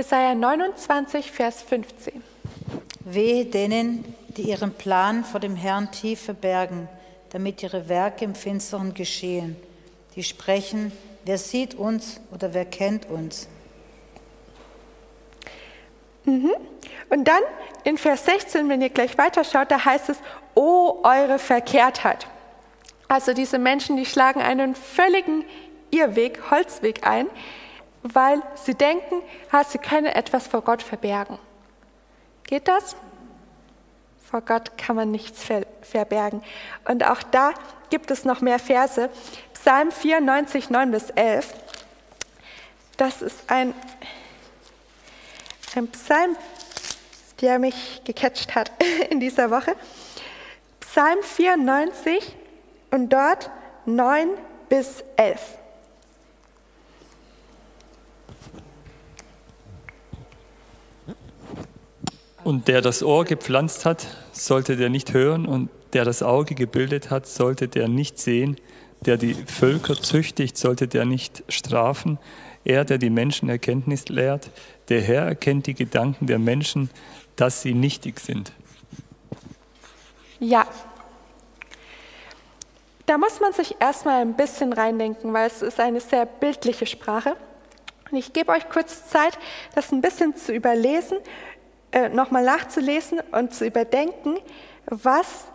Jesaja 0.00 0.34
29, 0.34 1.30
Vers 1.30 1.60
15. 1.60 2.22
Wehe 3.04 3.44
denen, 3.44 4.14
die 4.28 4.48
ihren 4.48 4.72
Plan 4.72 5.24
vor 5.24 5.40
dem 5.40 5.56
Herrn 5.56 5.92
tief 5.92 6.22
verbergen, 6.22 6.88
damit 7.28 7.62
ihre 7.62 7.90
Werke 7.90 8.24
im 8.24 8.34
Finsteren 8.34 8.94
geschehen. 8.94 9.56
Die 10.16 10.22
sprechen, 10.22 10.90
wer 11.26 11.36
sieht 11.36 11.74
uns 11.74 12.18
oder 12.32 12.54
wer 12.54 12.64
kennt 12.64 13.10
uns? 13.10 13.46
Mhm. 16.24 16.54
Und 17.10 17.28
dann 17.28 17.42
in 17.84 17.98
Vers 17.98 18.24
16, 18.24 18.70
wenn 18.70 18.80
ihr 18.80 18.88
gleich 18.88 19.18
weiterschaut, 19.18 19.70
da 19.70 19.84
heißt 19.84 20.08
es, 20.08 20.16
O 20.54 21.02
eure 21.02 21.38
Verkehrtheit. 21.38 22.26
Also 23.06 23.34
diese 23.34 23.58
Menschen, 23.58 23.98
die 23.98 24.06
schlagen 24.06 24.40
einen 24.40 24.74
völligen 24.74 25.44
Irrweg, 25.90 26.50
Holzweg 26.50 27.06
ein, 27.06 27.26
weil 28.02 28.42
sie 28.54 28.74
denken, 28.74 29.22
sie 29.68 29.78
können 29.78 30.06
etwas 30.06 30.46
vor 30.46 30.62
Gott 30.62 30.82
verbergen. 30.82 31.38
Geht 32.44 32.68
das? 32.68 32.96
Vor 34.30 34.40
Gott 34.42 34.76
kann 34.78 34.96
man 34.96 35.10
nichts 35.10 35.44
verbergen. 35.82 36.42
Und 36.86 37.04
auch 37.04 37.22
da 37.22 37.52
gibt 37.90 38.10
es 38.10 38.24
noch 38.24 38.40
mehr 38.40 38.58
Verse. 38.58 39.10
Psalm 39.54 39.90
94, 39.90 40.70
9 40.70 40.90
bis 40.90 41.10
11. 41.10 41.52
Das 42.96 43.22
ist 43.22 43.50
ein, 43.50 43.74
ein 45.74 45.88
Psalm, 45.88 46.36
der 47.40 47.58
mich 47.58 48.02
gecatcht 48.04 48.54
hat 48.54 48.70
in 49.10 49.20
dieser 49.20 49.50
Woche. 49.50 49.74
Psalm 50.80 51.18
94 51.22 52.36
und 52.90 53.10
dort 53.10 53.50
9 53.86 54.30
bis 54.68 55.02
11. 55.16 55.40
Und 62.50 62.66
der 62.66 62.80
das 62.80 63.04
Ohr 63.04 63.24
gepflanzt 63.24 63.84
hat, 63.84 64.08
sollte 64.32 64.76
der 64.76 64.88
nicht 64.88 65.12
hören, 65.12 65.46
und 65.46 65.70
der 65.92 66.04
das 66.04 66.20
Auge 66.20 66.56
gebildet 66.56 67.08
hat, 67.08 67.28
sollte 67.28 67.68
der 67.68 67.86
nicht 67.86 68.18
sehen, 68.18 68.56
der 69.02 69.18
die 69.18 69.34
Völker 69.34 69.94
züchtigt, 69.94 70.58
sollte 70.58 70.88
der 70.88 71.04
nicht 71.04 71.44
strafen, 71.48 72.18
er, 72.64 72.84
der 72.84 72.98
die 72.98 73.08
Menschen 73.08 73.48
Erkenntnis 73.48 74.08
lehrt, 74.08 74.50
der 74.88 75.00
Herr 75.00 75.26
erkennt 75.26 75.68
die 75.68 75.74
Gedanken 75.74 76.26
der 76.26 76.40
Menschen, 76.40 76.90
dass 77.36 77.62
sie 77.62 77.72
nichtig 77.72 78.18
sind. 78.18 78.50
Ja. 80.40 80.66
Da 83.06 83.16
muss 83.16 83.38
man 83.38 83.52
sich 83.52 83.76
erstmal 83.78 84.22
ein 84.22 84.34
bisschen 84.34 84.72
reindenken, 84.72 85.32
weil 85.32 85.46
es 85.46 85.62
ist 85.62 85.78
eine 85.78 86.00
sehr 86.00 86.26
bildliche 86.26 86.86
Sprache. 86.86 87.36
Und 88.10 88.18
ich 88.18 88.32
gebe 88.32 88.50
euch 88.50 88.68
kurz 88.68 89.08
Zeit, 89.08 89.38
das 89.76 89.92
ein 89.92 90.00
bisschen 90.00 90.34
zu 90.34 90.52
überlesen 90.52 91.18
äh, 91.92 92.08
nochmal 92.08 92.44
nachzulesen 92.44 93.20
und 93.32 93.54
zu 93.54 93.66
überdenken, 93.66 94.38
was 94.86 95.46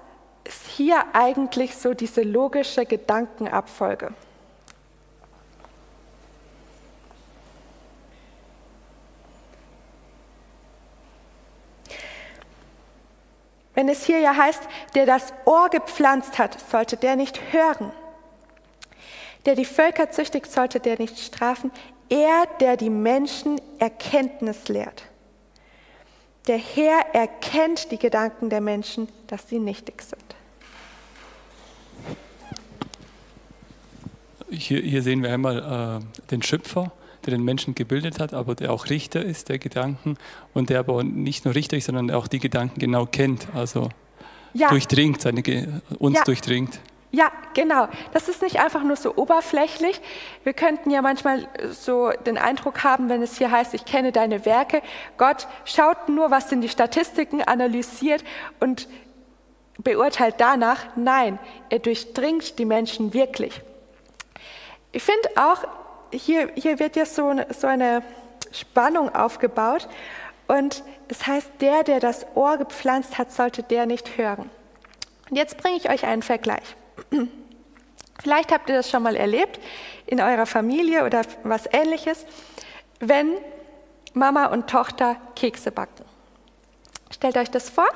ist 0.44 0.68
hier 0.68 1.04
eigentlich 1.14 1.76
so 1.76 1.94
diese 1.94 2.22
logische 2.22 2.86
Gedankenabfolge. 2.86 4.14
Wenn 13.74 13.90
es 13.90 14.06
hier 14.06 14.20
ja 14.20 14.36
heißt, 14.36 14.64
der 14.96 15.06
das 15.06 15.34
Ohr 15.44 15.70
gepflanzt 15.70 16.40
hat, 16.40 16.58
sollte 16.70 16.96
der 16.96 17.18
nicht 17.18 17.40
hören. 17.52 17.92
Der 19.46 19.56
die 19.56 19.66
Völker 19.66 20.10
züchtigt, 20.12 20.50
sollte 20.50 20.80
der 20.80 20.98
nicht 20.98 21.20
strafen. 21.20 21.72
Er, 22.10 22.46
der 22.62 22.78
die 22.78 22.90
Menschen 22.90 23.60
Erkenntnis 23.80 24.70
lehrt. 24.70 25.04
Der 26.48 26.58
Herr 26.60 27.14
erkennt 27.14 27.92
die 27.92 27.98
Gedanken 27.98 28.50
der 28.50 28.62
Menschen, 28.62 29.08
dass 29.28 29.50
sie 29.50 29.60
nichtig 29.60 30.04
sind. 30.04 30.24
Hier, 34.52 34.80
hier 34.82 35.02
sehen 35.02 35.24
wir 35.24 35.34
einmal 35.34 36.02
äh, 36.02 36.30
den 36.30 36.44
Schöpfer, 36.44 36.92
der 37.26 37.32
den 37.32 37.44
Menschen 37.44 37.74
gebildet 37.74 38.20
hat, 38.20 38.34
aber 38.34 38.54
der 38.54 38.72
auch 38.72 38.90
Richter 38.90 39.24
ist 39.24 39.50
der 39.50 39.58
Gedanken 39.58 40.18
und 40.54 40.70
der 40.70 40.80
aber 40.80 41.04
nicht 41.04 41.46
nur 41.46 41.56
Richter 41.56 41.78
ist, 41.78 41.86
sondern 41.86 42.12
auch 42.12 42.28
die 42.28 42.40
Gedanken 42.40 42.80
genau 42.80 43.08
kennt, 43.08 43.48
also 43.56 43.90
ja. 44.54 44.70
durchdringt, 44.70 45.22
seine, 45.22 45.82
uns 45.98 46.18
ja. 46.18 46.24
durchdringt. 46.24 46.80
Ja, 47.16 47.32
genau. 47.54 47.88
Das 48.12 48.28
ist 48.28 48.42
nicht 48.42 48.60
einfach 48.60 48.84
nur 48.84 48.98
so 48.98 49.16
oberflächlich. 49.16 50.02
Wir 50.44 50.52
könnten 50.52 50.90
ja 50.92 51.02
manchmal 51.02 51.48
so 51.72 52.10
den 52.12 52.38
Eindruck 52.38 52.84
haben, 52.84 53.08
wenn 53.08 53.22
es 53.22 53.38
hier 53.38 53.52
heißt, 53.52 53.74
ich 53.74 53.86
kenne 53.86 54.12
deine 54.12 54.46
Werke. 54.46 54.82
Gott 55.18 55.48
schaut 55.64 56.10
nur, 56.10 56.30
was 56.30 56.50
sind 56.50 56.60
die 56.60 56.68
Statistiken, 56.68 57.42
analysiert 57.42 58.26
und 58.60 58.90
beurteilt 59.78 60.36
danach. 60.40 60.88
Nein, 60.98 61.40
er 61.70 61.80
durchdringt 61.80 62.60
die 62.60 62.66
Menschen 62.66 63.14
wirklich. 63.14 63.62
Ich 64.92 65.04
finde 65.04 65.30
auch, 65.38 65.64
hier, 66.12 66.52
hier 66.56 66.80
wird 66.80 66.98
ja 66.98 67.06
so, 67.06 67.34
so 67.58 67.68
eine 67.68 68.04
Spannung 68.52 69.16
aufgebaut. 69.16 69.88
Und 70.50 70.84
es 71.08 71.26
heißt, 71.26 71.50
der, 71.62 71.86
der 71.86 72.02
das 72.02 72.26
Ohr 72.36 72.58
gepflanzt 72.58 73.18
hat, 73.18 73.32
sollte 73.32 73.64
der 73.64 73.86
nicht 73.86 74.18
hören. 74.18 74.50
Und 75.30 75.38
jetzt 75.38 75.56
bringe 75.56 75.78
ich 75.78 75.90
euch 75.90 76.06
einen 76.06 76.22
Vergleich. 76.22 76.76
Vielleicht 78.22 78.52
habt 78.52 78.70
ihr 78.70 78.76
das 78.76 78.90
schon 78.90 79.04
mal 79.04 79.16
erlebt 79.16 79.60
in 80.08 80.22
eurer 80.22 80.46
Familie 80.46 81.06
oder 81.06 81.22
was 81.44 81.68
ähnliches. 81.72 82.26
wenn 83.00 83.38
Mama 84.14 84.46
und 84.46 84.70
Tochter 84.70 85.18
Kekse 85.36 85.72
backen. 85.72 86.06
Stellt 87.12 87.36
euch 87.36 87.52
das 87.52 87.70
vor. 87.70 87.88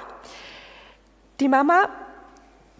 Die 1.40 1.48
Mama 1.48 1.88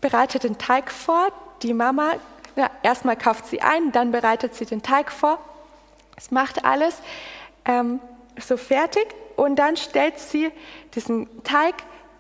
bereitet 0.02 0.44
den 0.44 0.58
Teig 0.58 0.92
vor. 0.92 1.30
Die 1.64 1.74
Mama, 1.74 2.14
ja, 2.56 2.70
erstmal 2.84 3.16
kauft 3.16 3.48
sie 3.48 3.62
ein, 3.62 3.94
dann 3.94 4.12
bereitet 4.12 4.56
sie 4.56 4.66
den 4.66 4.84
Teig 4.84 5.12
vor. 5.12 5.40
Es 6.18 6.32
macht 6.32 6.66
alles 6.66 7.02
ähm, 7.64 8.02
so 8.38 8.58
fertig 8.58 9.08
und 9.38 9.56
dann 9.56 9.78
stellt 9.78 10.20
sie 10.20 10.52
diesen 10.96 11.44
Teig 11.44 11.76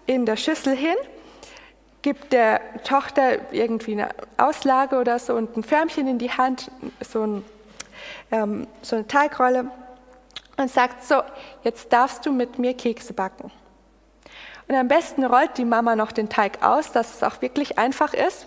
in 0.06 0.26
der 0.26 0.38
Schüssel 0.38 0.76
hin, 0.76 0.96
gibt 2.02 2.32
der 2.32 2.62
Tochter 2.84 3.54
irgendwie 3.54 3.94
eine 3.94 4.10
Auslage 4.38 4.98
oder 4.98 5.20
so 5.20 5.36
und 5.36 5.56
ein 5.58 5.64
Förmchen 5.64 6.08
in 6.08 6.18
die 6.18 6.32
Hand, 6.32 6.72
so, 7.02 7.24
ein, 7.24 7.46
ähm, 8.32 8.68
so 8.82 8.96
eine 8.96 9.08
Teigrolle 9.08 9.70
und 10.58 10.70
sagt, 10.70 11.04
so, 11.04 11.22
jetzt 11.64 11.92
darfst 11.92 12.26
du 12.26 12.32
mit 12.32 12.60
mir 12.60 12.74
Kekse 12.74 13.14
backen. 13.14 13.52
Und 14.68 14.76
am 14.76 14.88
besten 14.88 15.26
rollt 15.26 15.58
die 15.58 15.66
Mama 15.66 15.96
noch 15.96 16.12
den 16.12 16.30
Teig 16.30 16.64
aus, 16.64 16.92
dass 16.92 17.16
es 17.16 17.24
auch 17.24 17.42
wirklich 17.42 17.80
einfach 17.80 18.14
ist. 18.14 18.46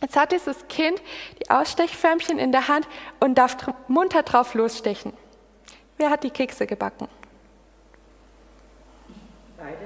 Jetzt 0.00 0.16
hat 0.16 0.32
dieses 0.32 0.68
Kind 0.68 1.02
die 1.40 1.50
Ausstechförmchen 1.50 2.38
in 2.38 2.52
der 2.52 2.68
Hand 2.68 2.86
und 3.20 3.36
darf 3.36 3.56
munter 3.88 4.22
drauf 4.22 4.54
losstechen. 4.54 5.12
Wer 5.96 6.10
hat 6.10 6.22
die 6.22 6.30
Kekse 6.30 6.66
gebacken? 6.66 7.08
Beide. 9.58 9.76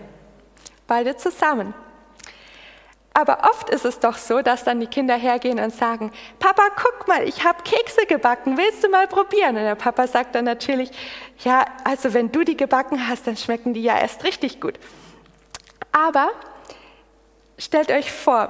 Beide 0.86 1.16
zusammen. 1.16 1.74
Aber 3.14 3.40
oft 3.50 3.68
ist 3.68 3.84
es 3.84 4.00
doch 4.00 4.16
so, 4.16 4.40
dass 4.40 4.64
dann 4.64 4.80
die 4.80 4.86
Kinder 4.86 5.14
hergehen 5.14 5.60
und 5.60 5.74
sagen, 5.74 6.10
Papa, 6.38 6.62
guck 6.76 7.08
mal, 7.08 7.28
ich 7.28 7.44
habe 7.44 7.62
Kekse 7.62 8.06
gebacken, 8.06 8.56
willst 8.56 8.82
du 8.82 8.88
mal 8.88 9.06
probieren? 9.06 9.56
Und 9.56 9.64
der 9.64 9.74
Papa 9.74 10.06
sagt 10.06 10.34
dann 10.34 10.46
natürlich, 10.46 10.90
ja, 11.40 11.66
also 11.84 12.14
wenn 12.14 12.32
du 12.32 12.42
die 12.42 12.56
gebacken 12.56 13.06
hast, 13.06 13.26
dann 13.26 13.36
schmecken 13.36 13.74
die 13.74 13.82
ja 13.82 13.98
erst 13.98 14.24
richtig 14.24 14.60
gut. 14.60 14.78
Aber 15.92 16.30
stellt 17.58 17.90
euch 17.90 18.10
vor, 18.10 18.48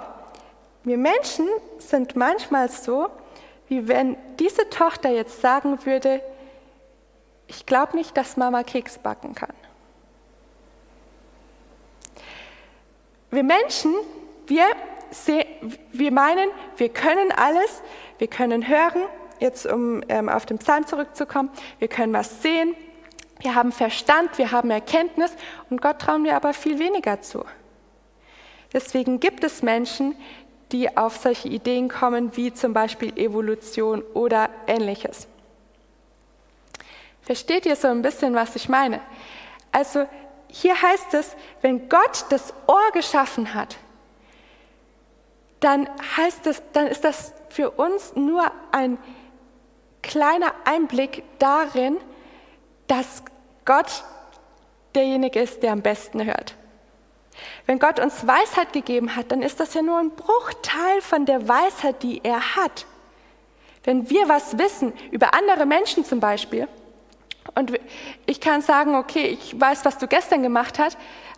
wir 0.84 0.96
Menschen 0.96 1.48
sind 1.78 2.14
manchmal 2.14 2.68
so, 2.68 3.08
wie 3.66 3.88
wenn 3.88 4.16
diese 4.38 4.68
Tochter 4.70 5.10
jetzt 5.10 5.40
sagen 5.40 5.84
würde, 5.84 6.20
ich 7.48 7.66
glaube 7.66 7.96
nicht, 7.96 8.16
dass 8.16 8.36
Mama 8.36 8.62
Keks 8.62 8.98
backen 8.98 9.34
kann. 9.34 9.54
Wir 13.30 13.42
Menschen, 13.42 13.94
wir, 14.46 14.64
wir 15.92 16.12
meinen, 16.12 16.50
wir 16.76 16.88
können 16.88 17.32
alles, 17.32 17.82
wir 18.18 18.28
können 18.28 18.66
hören, 18.66 19.02
jetzt 19.40 19.66
um 19.66 20.02
ähm, 20.08 20.28
auf 20.28 20.46
den 20.46 20.58
Psalm 20.58 20.86
zurückzukommen, 20.86 21.50
wir 21.78 21.88
können 21.88 22.12
was 22.12 22.42
sehen, 22.42 22.74
wir 23.40 23.54
haben 23.54 23.72
Verstand, 23.72 24.38
wir 24.38 24.52
haben 24.52 24.70
Erkenntnis 24.70 25.32
und 25.68 25.82
Gott 25.82 25.98
trauen 25.98 26.24
wir 26.24 26.36
aber 26.36 26.54
viel 26.54 26.78
weniger 26.78 27.20
zu. 27.20 27.44
Deswegen 28.72 29.20
gibt 29.20 29.44
es 29.44 29.62
Menschen, 29.62 30.14
die 30.70 30.96
auf 30.96 31.16
solche 31.16 31.48
Ideen 31.48 31.88
kommen, 31.88 32.36
wie 32.36 32.54
zum 32.54 32.72
Beispiel 32.72 33.16
Evolution 33.18 34.02
oder 34.14 34.48
ähnliches. 34.66 35.26
Versteht 37.22 37.66
ihr 37.66 37.76
so 37.76 37.88
ein 37.88 38.02
bisschen, 38.02 38.34
was 38.34 38.56
ich 38.56 38.68
meine? 38.68 39.00
Also 39.70 40.06
hier 40.48 40.80
heißt 40.80 41.14
es, 41.14 41.36
wenn 41.60 41.88
Gott 41.88 42.26
das 42.30 42.52
Ohr 42.66 42.90
geschaffen 42.92 43.54
hat, 43.54 43.76
dann 45.62 45.88
heißt 46.16 46.46
es, 46.46 46.62
dann 46.72 46.86
ist 46.86 47.04
das 47.04 47.32
für 47.48 47.70
uns 47.70 48.14
nur 48.16 48.50
ein 48.72 48.98
kleiner 50.02 50.52
Einblick 50.64 51.22
darin, 51.38 51.96
dass 52.88 53.22
Gott 53.64 54.04
derjenige 54.94 55.40
ist, 55.40 55.62
der 55.62 55.72
am 55.72 55.80
besten 55.80 56.24
hört. 56.24 56.56
Wenn 57.66 57.78
Gott 57.78 58.00
uns 58.00 58.26
Weisheit 58.26 58.72
gegeben 58.72 59.16
hat, 59.16 59.32
dann 59.32 59.40
ist 59.40 59.60
das 59.60 59.72
ja 59.74 59.82
nur 59.82 59.98
ein 59.98 60.10
Bruchteil 60.10 61.00
von 61.00 61.24
der 61.24 61.48
Weisheit, 61.48 62.02
die 62.02 62.20
er 62.24 62.56
hat. 62.56 62.86
Wenn 63.84 64.10
wir 64.10 64.28
was 64.28 64.58
wissen 64.58 64.92
über 65.10 65.34
andere 65.34 65.64
Menschen 65.64 66.04
zum 66.04 66.20
Beispiel, 66.20 66.68
und 67.54 67.72
ich 68.26 68.40
kann 68.40 68.62
sagen, 68.62 68.94
okay, 68.94 69.26
ich 69.26 69.58
weiß, 69.58 69.84
was 69.84 69.98
du 69.98 70.06
gestern 70.06 70.42
gemacht 70.42 70.78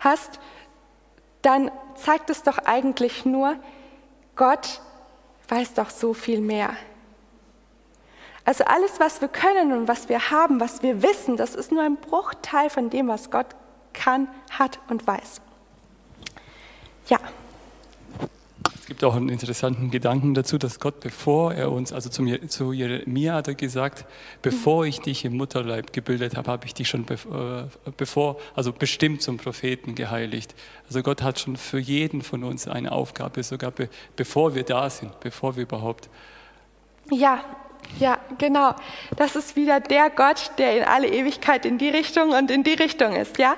hast, 0.01 0.39
dann 1.41 1.71
zeigt 1.95 2.29
es 2.29 2.43
doch 2.43 2.59
eigentlich 2.59 3.25
nur, 3.25 3.55
Gott 4.35 4.81
weiß 5.47 5.73
doch 5.75 5.89
so 5.89 6.13
viel 6.13 6.41
mehr. 6.41 6.75
Also 8.43 8.63
alles, 8.65 8.99
was 8.99 9.21
wir 9.21 9.27
können 9.27 9.73
und 9.73 9.87
was 9.87 10.07
wir 10.07 10.29
haben, 10.29 10.59
was 10.59 10.83
wir 10.83 11.01
wissen, 11.01 11.35
das 11.35 11.55
ist 11.55 11.71
nur 11.71 11.81
ein 11.81 11.97
Bruchteil 11.97 12.69
von 12.69 12.89
dem, 12.89 13.07
was 13.07 13.31
Gott 13.31 13.47
kann, 13.93 14.27
hat 14.51 14.79
und 14.87 15.07
weiß. 15.07 15.41
Ja. 17.07 17.17
Es 18.85 18.89
gibt 18.89 19.03
auch 19.03 19.15
einen 19.15 19.29
interessanten 19.29 19.89
Gedanken 19.89 20.35
dazu, 20.35 20.59
dass 20.59 20.79
Gott, 20.79 20.99
bevor 20.99 21.55
er 21.55 21.71
uns, 21.71 21.91
also 21.91 22.07
zu, 22.07 22.71
Jeremia 22.71 23.33
hat 23.33 23.47
er 23.47 23.55
gesagt, 23.55 24.05
bevor 24.43 24.85
ich 24.85 24.99
dich 24.99 25.25
im 25.25 25.37
Mutterleib 25.37 25.91
gebildet 25.91 26.37
habe, 26.37 26.51
habe 26.51 26.67
ich 26.67 26.75
dich 26.75 26.87
schon 26.87 27.03
äh, 27.09 27.63
bevor, 27.97 28.37
also 28.53 28.71
bestimmt 28.71 29.23
zum 29.23 29.37
Propheten 29.37 29.95
geheiligt. 29.95 30.53
Also 30.85 31.01
Gott 31.01 31.23
hat 31.23 31.39
schon 31.39 31.57
für 31.57 31.79
jeden 31.79 32.21
von 32.21 32.43
uns 32.43 32.67
eine 32.67 32.91
Aufgabe, 32.91 33.41
sogar 33.41 33.71
be, 33.71 33.89
bevor 34.15 34.53
wir 34.53 34.61
da 34.61 34.87
sind, 34.91 35.19
bevor 35.19 35.55
wir 35.55 35.63
überhaupt. 35.63 36.07
Ja, 37.09 37.43
ja, 37.97 38.19
genau. 38.37 38.75
Das 39.17 39.35
ist 39.35 39.55
wieder 39.55 39.79
der 39.79 40.11
Gott, 40.11 40.51
der 40.59 40.77
in 40.77 40.83
alle 40.83 41.07
Ewigkeit 41.07 41.65
in 41.65 41.79
die 41.79 41.89
Richtung 41.89 42.33
und 42.33 42.51
in 42.51 42.63
die 42.63 42.73
Richtung 42.73 43.15
ist, 43.15 43.39
ja? 43.39 43.55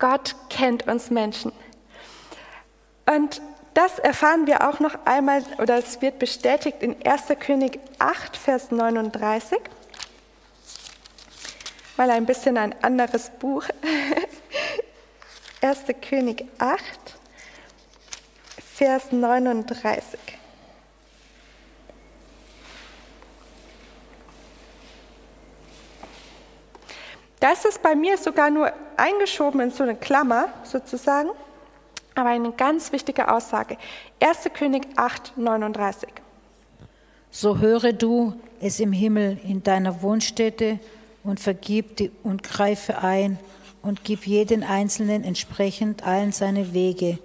Gott 0.00 0.34
kennt 0.50 0.88
uns 0.88 1.08
Menschen. 1.10 1.52
Und 3.08 3.40
das 3.76 3.98
erfahren 3.98 4.46
wir 4.46 4.66
auch 4.66 4.80
noch 4.80 4.94
einmal, 5.04 5.44
oder 5.58 5.76
es 5.76 6.00
wird 6.00 6.18
bestätigt 6.18 6.78
in 6.80 6.96
1. 7.04 7.24
König 7.38 7.78
8, 7.98 8.34
Vers 8.34 8.70
39. 8.70 9.58
Mal 11.98 12.10
ein 12.10 12.24
bisschen 12.24 12.56
ein 12.56 12.74
anderes 12.82 13.28
Buch. 13.38 13.64
1. 15.60 15.80
König 16.00 16.46
8, 16.58 16.80
Vers 18.74 19.12
39. 19.12 20.18
Da 27.40 27.52
ist 27.52 27.66
es 27.66 27.78
bei 27.78 27.94
mir 27.94 28.16
sogar 28.16 28.48
nur 28.48 28.72
eingeschoben 28.96 29.60
in 29.60 29.70
so 29.70 29.82
eine 29.82 29.96
Klammer 29.96 30.48
sozusagen 30.64 31.28
aber 32.16 32.30
eine 32.30 32.50
ganz 32.52 32.92
wichtige 32.92 33.30
Aussage. 33.32 33.76
1. 34.20 34.50
König 34.54 34.86
8, 34.96 35.34
39. 35.36 36.08
So 37.30 37.58
höre 37.58 37.92
du 37.92 38.34
es 38.60 38.80
im 38.80 38.92
Himmel 38.92 39.38
in 39.44 39.62
deiner 39.62 40.02
Wohnstätte 40.02 40.80
und 41.22 41.38
vergib 41.38 41.96
die, 41.96 42.10
und 42.22 42.42
greife 42.42 42.98
ein 43.02 43.38
und 43.82 44.02
gib 44.02 44.26
jeden 44.26 44.64
Einzelnen 44.64 45.22
entsprechend 45.24 46.06
allen 46.06 46.32
seine 46.32 46.72
Wege, 46.72 47.18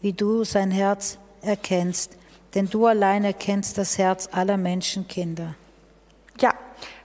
wie 0.00 0.12
du 0.12 0.44
sein 0.44 0.70
Herz 0.70 1.18
erkennst, 1.42 2.16
denn 2.54 2.70
du 2.70 2.86
allein 2.86 3.24
erkennst 3.24 3.76
das 3.76 3.98
Herz 3.98 4.28
aller 4.30 4.56
Menschenkinder. 4.56 5.56
Ja, 6.40 6.54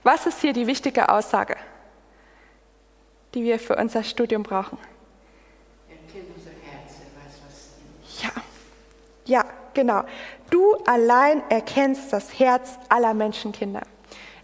was 0.04 0.26
ist 0.26 0.40
hier 0.40 0.52
die 0.52 0.66
wichtige 0.68 1.08
Aussage, 1.08 1.56
die 3.34 3.42
wir 3.42 3.58
für 3.58 3.76
unser 3.76 4.04
Studium 4.04 4.44
brauchen? 4.44 4.78
Ja, 9.24 9.44
genau. 9.74 10.02
Du 10.50 10.74
allein 10.86 11.42
erkennst 11.48 12.12
das 12.12 12.38
Herz 12.38 12.78
aller 12.88 13.14
Menschenkinder. 13.14 13.82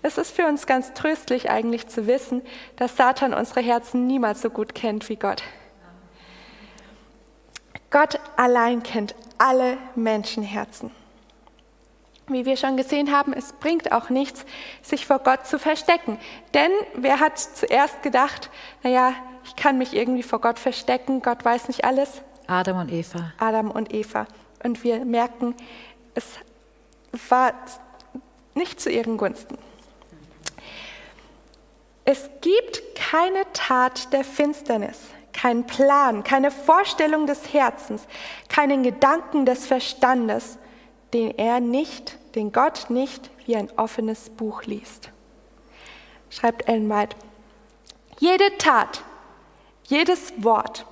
Es 0.03 0.17
ist 0.17 0.35
für 0.35 0.47
uns 0.47 0.67
ganz 0.67 0.95
tröstlich 0.95 1.51
eigentlich 1.51 1.89
zu 1.89 2.07
wissen, 2.07 2.43
dass 2.77 2.97
Satan 2.97 3.35
unsere 3.35 3.61
Herzen 3.61 4.07
niemals 4.07 4.41
so 4.41 4.51
gut 4.51 4.75
kennt 4.75 5.09
wie 5.09 5.17
Gott. 5.17 5.43
Gott 7.91 8.21
allein 8.37 8.83
kennt 8.83 9.15
alle 9.39 9.79
Menschenherzen. 9.97 10.93
Wie 12.29 12.45
wir 12.45 12.57
schon 12.57 12.77
gesehen 12.77 13.11
haben, 13.11 13.33
es 13.33 13.55
bringt 13.55 13.91
auch 13.91 14.11
nichts, 14.11 14.45
sich 14.83 15.07
vor 15.07 15.19
Gott 15.21 15.47
zu 15.47 15.59
verstecken. 15.59 16.19
Denn 16.53 16.71
wer 16.95 17.21
hat 17.21 17.39
zuerst 17.39 18.03
gedacht, 18.03 18.51
naja, 18.83 19.15
ich 19.45 19.57
kann 19.57 19.79
mich 19.79 19.97
irgendwie 19.97 20.23
vor 20.23 20.41
Gott 20.41 20.59
verstecken, 20.59 21.23
Gott 21.23 21.45
weiß 21.45 21.69
nicht 21.69 21.85
alles? 21.85 22.21
Adam 22.47 22.79
und 22.81 22.93
Eva. 22.93 23.33
Adam 23.39 23.71
und 23.71 23.93
Eva 23.95 24.27
und 24.63 24.85
wir 24.85 25.05
merken, 25.05 25.55
es 26.15 26.25
war 27.29 27.53
nicht 28.55 28.81
zu 28.81 28.91
ihren 28.91 29.17
Gunsten. 29.17 29.57
Es 32.05 32.31
gibt 32.41 32.95
keine 32.95 33.45
Tat 33.53 34.13
der 34.13 34.25
Finsternis, 34.25 34.99
keinen 35.33 35.67
Plan, 35.67 36.25
keine 36.25 36.51
Vorstellung 36.51 37.27
des 37.27 37.53
Herzens, 37.53 38.07
keinen 38.49 38.83
Gedanken 38.83 39.45
des 39.45 39.67
Verstandes, 39.67 40.59
den 41.13 41.37
er 41.37 41.61
nicht, 41.61 42.17
den 42.35 42.53
Gott 42.53 42.87
nicht 42.89 43.31
wie 43.47 43.57
ein 43.57 43.71
offenes 43.77 44.31
Buch 44.31 44.63
liest. 44.65 45.11
schreibt 46.31 46.69
Ellen 46.69 46.89
White. 46.89 47.17
Jede 48.19 48.57
Tat, 48.59 49.03
jedes 49.85 50.33
Wort, 50.43 50.87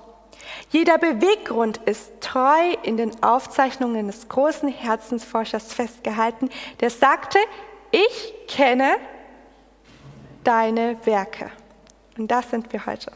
jeder 0.69 0.97
Beweggrund 0.97 1.77
ist 1.85 2.11
treu 2.19 2.73
in 2.83 2.97
den 2.97 3.23
Aufzeichnungen 3.23 4.07
des 4.07 4.27
großen 4.27 4.67
Herzensforschers 4.69 5.73
festgehalten, 5.73 6.49
der 6.81 6.89
sagte, 6.89 7.39
ich 7.91 8.33
kenne 8.47 8.97
deine 10.43 10.97
Werke. 11.05 11.51
Und 12.17 12.29
das 12.29 12.49
sind 12.49 12.71
wir 12.73 12.85
heute. 12.85 13.11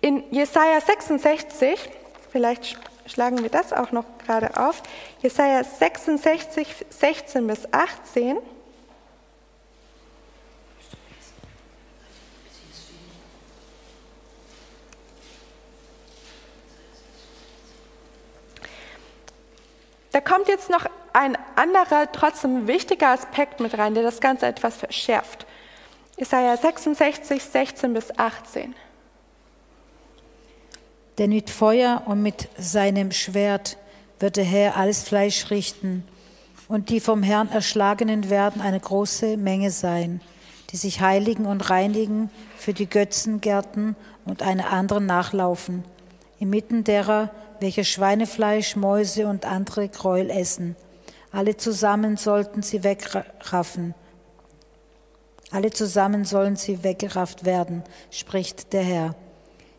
In 0.00 0.24
Jesaja 0.30 0.80
66, 0.80 1.78
vielleicht 2.30 2.78
schlagen 3.06 3.42
wir 3.42 3.50
das 3.50 3.72
auch 3.72 3.92
noch 3.92 4.04
gerade 4.24 4.56
auf, 4.56 4.82
Jesaja 5.20 5.62
66, 5.62 6.86
16 6.88 7.46
bis 7.46 7.70
18. 7.72 8.38
kommt 20.30 20.46
jetzt 20.46 20.70
noch 20.70 20.86
ein 21.12 21.36
anderer, 21.56 22.10
trotzdem 22.12 22.68
wichtiger 22.68 23.08
Aspekt 23.08 23.58
mit 23.58 23.76
rein, 23.76 23.94
der 23.94 24.04
das 24.04 24.20
Ganze 24.20 24.46
etwas 24.46 24.76
verschärft. 24.76 25.44
Jesaja 26.16 26.56
66, 26.56 27.42
16 27.42 27.92
bis 27.92 28.16
18. 28.16 28.74
Denn 31.18 31.30
mit 31.30 31.50
Feuer 31.50 32.02
und 32.06 32.22
mit 32.22 32.48
seinem 32.56 33.10
Schwert 33.10 33.76
wird 34.20 34.36
der 34.36 34.44
Herr 34.44 34.76
alles 34.76 35.02
Fleisch 35.02 35.50
richten, 35.50 36.04
und 36.68 36.90
die 36.90 37.00
vom 37.00 37.24
Herrn 37.24 37.50
Erschlagenen 37.50 38.30
werden 38.30 38.62
eine 38.62 38.78
große 38.78 39.36
Menge 39.36 39.72
sein, 39.72 40.20
die 40.70 40.76
sich 40.76 41.00
heiligen 41.00 41.46
und 41.46 41.68
reinigen 41.68 42.30
für 42.56 42.72
die 42.72 42.88
Götzengärten 42.88 43.96
und 44.24 44.42
eine 44.42 44.68
anderen 44.68 45.06
nachlaufen, 45.06 45.82
inmitten 46.38 46.84
derer, 46.84 47.30
welche 47.60 47.84
Schweinefleisch, 47.84 48.76
Mäuse 48.76 49.26
und 49.26 49.44
andere 49.44 49.88
Gräuel 49.88 50.30
essen. 50.30 50.76
Alle 51.32 51.56
zusammen 51.56 52.16
sollten 52.16 52.62
sie 52.62 52.82
wegraffen. 52.82 53.94
Alle 55.52 55.70
zusammen 55.70 56.24
sollen 56.24 56.56
sie 56.56 56.82
weggerafft 56.84 57.44
werden, 57.44 57.82
spricht 58.10 58.72
der 58.72 58.82
Herr. 58.82 59.14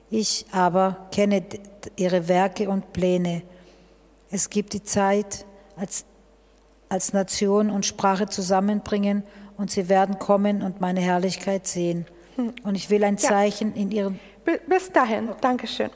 Ich 0.09 0.45
aber 0.51 1.07
kenne 1.13 1.43
ihre 1.95 2.27
Werke 2.27 2.69
und 2.69 2.91
Pläne. 2.91 3.43
Es 4.29 4.49
gibt 4.49 4.73
die 4.73 4.83
Zeit, 4.83 5.45
als, 5.77 6.05
als 6.89 7.13
Nation 7.13 7.69
und 7.69 7.85
Sprache 7.85 8.27
zusammenbringen 8.27 9.23
und 9.57 9.71
sie 9.71 9.87
werden 9.87 10.19
kommen 10.19 10.61
und 10.61 10.81
meine 10.81 10.99
Herrlichkeit 10.99 11.67
sehen. 11.67 12.05
Hm. 12.35 12.53
Und 12.63 12.75
ich 12.75 12.89
will 12.89 13.03
ein 13.03 13.17
Zeichen 13.17 13.73
ja. 13.75 13.81
in 13.81 13.91
ihren. 13.91 14.19
Bis 14.67 14.91
dahin, 14.91 15.29
Dankeschön. 15.39 15.89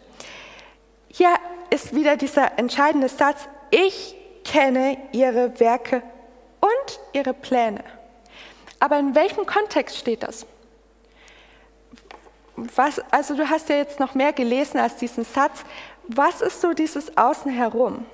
Hier 1.10 1.36
ist 1.70 1.96
wieder 1.96 2.18
dieser 2.18 2.58
entscheidende 2.58 3.10
Satz, 3.10 3.48
ich 3.72 4.16
kenne 4.44 4.98
ihre 5.12 5.60
Werke 5.60 6.04
und 6.62 7.00
ihre 7.14 7.34
Pläne. 7.34 7.84
Aber 8.80 9.00
in 9.00 9.16
welchem 9.16 9.46
Kontext 9.46 9.98
steht 9.98 10.24
das? 10.24 10.46
Was, 12.56 13.00
also 13.12 13.36
du 13.36 13.50
hast 13.50 13.70
ja 13.70 13.78
jetzt 13.78 14.00
noch 14.00 14.16
mehr 14.16 14.32
gelesen 14.32 14.80
als 14.80 14.96
diesen 14.98 15.26
Satz. 15.26 15.64
Was 16.08 16.42
ist 16.42 16.62
so 16.62 16.74
dieses 16.74 17.18
Außen 17.18 17.52
herum? 17.52 18.06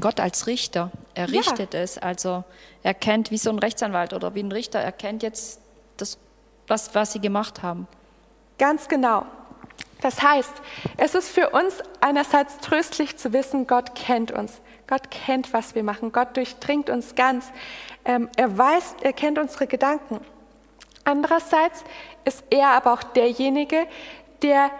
Gott 0.00 0.18
als 0.18 0.46
Richter. 0.46 0.90
Er 1.14 1.30
richtet 1.30 1.74
ja. 1.74 1.80
es. 1.80 1.98
Also 1.98 2.44
er 2.82 2.94
kennt 2.94 3.30
wie 3.30 3.38
so 3.38 3.50
ein 3.50 3.58
Rechtsanwalt 3.58 4.12
oder 4.12 4.34
wie 4.34 4.42
ein 4.42 4.52
Richter, 4.52 4.80
er 4.80 4.92
kennt 4.92 5.22
jetzt 5.22 5.60
das, 5.96 6.18
was, 6.66 6.94
was 6.94 7.12
sie 7.12 7.20
gemacht 7.20 7.62
haben. 7.62 7.86
Ganz 8.60 8.88
genau. 8.88 9.24
Das 10.02 10.20
heißt, 10.22 10.52
es 10.98 11.14
ist 11.14 11.30
für 11.30 11.48
uns 11.48 11.78
einerseits 12.02 12.58
tröstlich 12.58 13.16
zu 13.16 13.32
wissen, 13.32 13.66
Gott 13.66 13.94
kennt 13.94 14.32
uns. 14.32 14.60
Gott 14.86 15.10
kennt, 15.10 15.54
was 15.54 15.74
wir 15.74 15.82
machen. 15.82 16.12
Gott 16.12 16.36
durchdringt 16.36 16.90
uns 16.90 17.14
ganz. 17.14 17.50
Ähm, 18.04 18.28
er 18.36 18.58
weiß, 18.58 18.96
er 19.00 19.14
kennt 19.14 19.38
unsere 19.38 19.66
Gedanken. 19.66 20.20
Andererseits 21.04 21.84
ist 22.26 22.44
er 22.50 22.68
aber 22.68 22.92
auch 22.92 23.02
derjenige, 23.02 23.86
der 24.42 24.70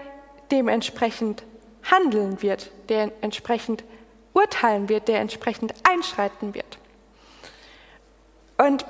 dementsprechend 0.50 1.42
handeln 1.90 2.42
wird, 2.42 2.70
der 2.90 3.12
entsprechend 3.22 3.82
urteilen 4.34 4.90
wird, 4.90 5.08
der 5.08 5.20
entsprechend 5.20 5.72
einschreiten 5.88 6.52
wird. 6.52 6.78
Und 8.58 8.84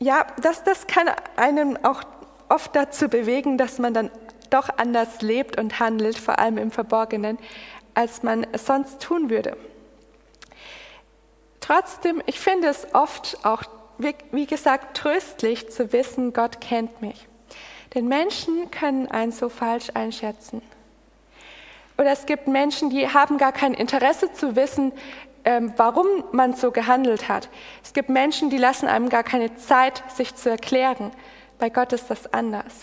ja, 0.00 0.26
das, 0.42 0.64
das 0.64 0.88
kann 0.88 1.08
einem 1.36 1.78
auch 1.84 2.02
oft 2.48 2.74
dazu 2.74 3.08
bewegen, 3.08 3.58
dass 3.58 3.78
man 3.78 3.94
dann 3.94 4.10
doch 4.50 4.68
anders 4.76 5.20
lebt 5.22 5.58
und 5.58 5.80
handelt, 5.80 6.18
vor 6.18 6.38
allem 6.38 6.58
im 6.58 6.70
Verborgenen, 6.70 7.38
als 7.94 8.22
man 8.22 8.46
sonst 8.56 9.00
tun 9.00 9.30
würde. 9.30 9.56
Trotzdem, 11.60 12.22
ich 12.26 12.38
finde 12.38 12.68
es 12.68 12.86
oft 12.94 13.38
auch, 13.44 13.62
wie 13.98 14.46
gesagt, 14.46 14.96
tröstlich 14.96 15.70
zu 15.70 15.92
wissen, 15.92 16.32
Gott 16.32 16.60
kennt 16.60 17.00
mich. 17.00 17.26
Denn 17.94 18.06
Menschen 18.06 18.70
können 18.70 19.08
einen 19.08 19.32
so 19.32 19.48
falsch 19.48 19.90
einschätzen. 19.94 20.62
Oder 21.96 22.10
es 22.10 22.26
gibt 22.26 22.48
Menschen, 22.48 22.90
die 22.90 23.08
haben 23.08 23.38
gar 23.38 23.52
kein 23.52 23.72
Interesse 23.72 24.32
zu 24.32 24.56
wissen, 24.56 24.92
ähm, 25.44 25.72
warum 25.76 26.06
man 26.32 26.54
so 26.54 26.70
gehandelt 26.70 27.28
hat. 27.28 27.48
Es 27.82 27.92
gibt 27.92 28.08
Menschen, 28.08 28.50
die 28.50 28.58
lassen 28.58 28.88
einem 28.88 29.08
gar 29.08 29.22
keine 29.22 29.54
Zeit, 29.56 30.02
sich 30.10 30.34
zu 30.34 30.50
erklären. 30.50 31.12
Bei 31.64 31.70
Gott 31.70 31.94
ist 31.94 32.10
das 32.10 32.30
anders. 32.30 32.74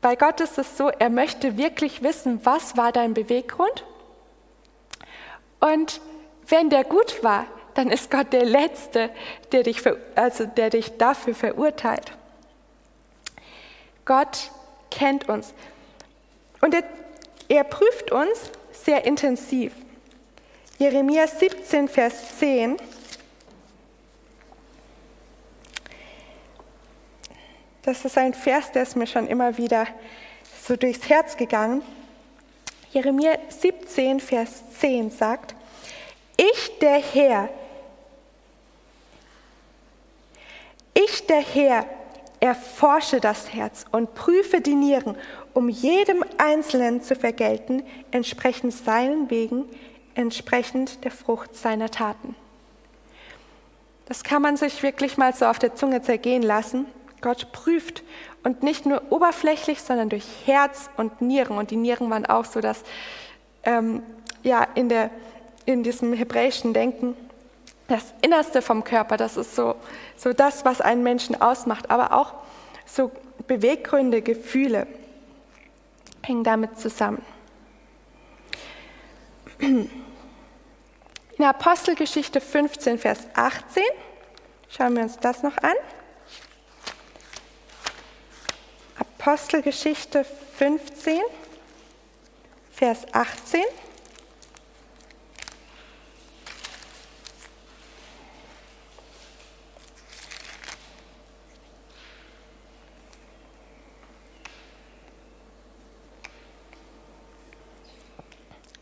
Bei 0.00 0.16
Gott 0.16 0.40
ist 0.40 0.58
es 0.58 0.76
so, 0.76 0.88
er 0.88 1.10
möchte 1.10 1.56
wirklich 1.56 2.02
wissen, 2.02 2.40
was 2.42 2.76
war 2.76 2.90
dein 2.90 3.14
Beweggrund? 3.14 3.84
Und 5.60 6.00
wenn 6.48 6.70
der 6.70 6.82
gut 6.82 7.22
war, 7.22 7.46
dann 7.74 7.88
ist 7.88 8.10
Gott 8.10 8.32
der 8.32 8.44
Letzte, 8.44 9.10
der 9.52 9.62
dich, 9.62 9.80
also 10.16 10.44
der 10.44 10.70
dich 10.70 10.98
dafür 10.98 11.36
verurteilt. 11.36 12.18
Gott 14.04 14.50
kennt 14.90 15.28
uns 15.28 15.54
und 16.62 16.74
er, 16.74 16.82
er 17.46 17.62
prüft 17.62 18.10
uns 18.10 18.50
sehr 18.72 19.04
intensiv. 19.04 19.72
Jeremia 20.78 21.28
17, 21.28 21.86
Vers 21.86 22.40
10 22.40 22.76
Das 27.82 28.04
ist 28.04 28.16
ein 28.16 28.32
Vers, 28.32 28.70
der 28.70 28.84
ist 28.84 28.96
mir 28.96 29.08
schon 29.08 29.26
immer 29.26 29.58
wieder 29.58 29.88
so 30.66 30.76
durchs 30.76 31.08
Herz 31.08 31.36
gegangen. 31.36 31.82
Jeremia 32.92 33.36
17, 33.48 34.20
Vers 34.20 34.62
10 34.78 35.10
sagt, 35.10 35.56
ich 36.36 36.78
der 36.78 37.00
Herr, 37.00 37.48
ich 40.94 41.26
der 41.26 41.40
Herr 41.40 41.86
erforsche 42.38 43.20
das 43.20 43.52
Herz 43.52 43.84
und 43.90 44.14
prüfe 44.14 44.60
die 44.60 44.74
Nieren, 44.74 45.16
um 45.54 45.68
jedem 45.68 46.24
Einzelnen 46.38 47.02
zu 47.02 47.16
vergelten, 47.16 47.82
entsprechend 48.10 48.74
seinen 48.74 49.30
Wegen, 49.30 49.64
entsprechend 50.14 51.04
der 51.04 51.10
Frucht 51.10 51.56
seiner 51.56 51.90
Taten. 51.90 52.36
Das 54.06 54.22
kann 54.22 54.42
man 54.42 54.56
sich 54.56 54.82
wirklich 54.82 55.16
mal 55.16 55.34
so 55.34 55.46
auf 55.46 55.58
der 55.58 55.74
Zunge 55.74 56.02
zergehen 56.02 56.42
lassen. 56.42 56.86
Gott 57.22 57.52
prüft 57.52 58.02
und 58.42 58.62
nicht 58.62 58.84
nur 58.84 59.02
oberflächlich, 59.10 59.80
sondern 59.80 60.08
durch 60.08 60.26
Herz 60.44 60.90
und 60.96 61.22
Nieren. 61.22 61.56
Und 61.56 61.70
die 61.70 61.76
Nieren 61.76 62.10
waren 62.10 62.26
auch 62.26 62.44
so, 62.44 62.60
dass 62.60 62.82
ähm, 63.62 64.02
ja, 64.42 64.66
in, 64.74 64.88
der, 64.88 65.10
in 65.64 65.82
diesem 65.82 66.12
hebräischen 66.12 66.74
Denken 66.74 67.16
das 67.88 68.12
Innerste 68.22 68.62
vom 68.62 68.84
Körper, 68.84 69.16
das 69.16 69.36
ist 69.36 69.54
so, 69.54 69.76
so 70.16 70.32
das, 70.32 70.64
was 70.64 70.80
einen 70.80 71.02
Menschen 71.02 71.40
ausmacht, 71.40 71.90
aber 71.90 72.12
auch 72.12 72.34
so 72.86 73.10
Beweggründe, 73.46 74.22
Gefühle 74.22 74.86
hängen 76.22 76.44
damit 76.44 76.78
zusammen. 76.78 77.22
In 79.58 79.88
Apostelgeschichte 81.44 82.40
15, 82.40 82.98
Vers 82.98 83.26
18 83.34 83.82
schauen 84.68 84.96
wir 84.96 85.02
uns 85.02 85.18
das 85.18 85.42
noch 85.42 85.56
an. 85.58 85.74
Apostelgeschichte 89.24 90.24
15, 90.24 91.20
Vers 92.72 93.06
18. 93.12 93.60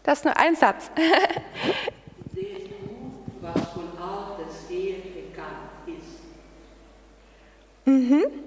Das 0.03 0.21
ist 0.21 0.25
nur 0.25 0.35
ein 0.39 0.57
Satz. 0.57 0.91
was 3.43 3.69
von 3.75 3.89
altes 3.99 4.71
Ehe 4.71 5.01
bekannt 5.01 5.71
ist. 5.87 6.23
Mhm. 7.85 8.40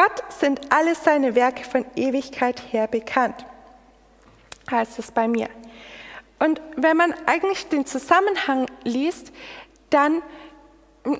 Gott 0.00 0.32
sind 0.32 0.72
alle 0.72 0.94
seine 0.94 1.34
Werke 1.34 1.62
von 1.62 1.84
Ewigkeit 1.94 2.72
her 2.72 2.86
bekannt, 2.86 3.44
heißt 4.70 4.98
es 4.98 5.10
bei 5.10 5.28
mir. 5.28 5.50
Und 6.38 6.58
wenn 6.76 6.96
man 6.96 7.12
eigentlich 7.26 7.68
den 7.68 7.84
Zusammenhang 7.84 8.64
liest, 8.82 9.30
dann 9.90 10.22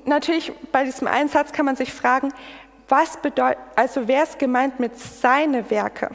natürlich 0.05 0.51
bei 0.71 0.83
diesem 0.83 1.07
Einsatz 1.07 1.51
kann 1.51 1.67
man 1.67 1.75
sich 1.75 1.93
fragen, 1.93 2.33
was 2.89 3.17
bedeutet, 3.17 3.59
also 3.75 4.07
wer 4.07 4.23
ist 4.23 4.39
gemeint 4.39 4.79
mit 4.79 4.97
seine 4.97 5.69
Werke? 5.69 6.09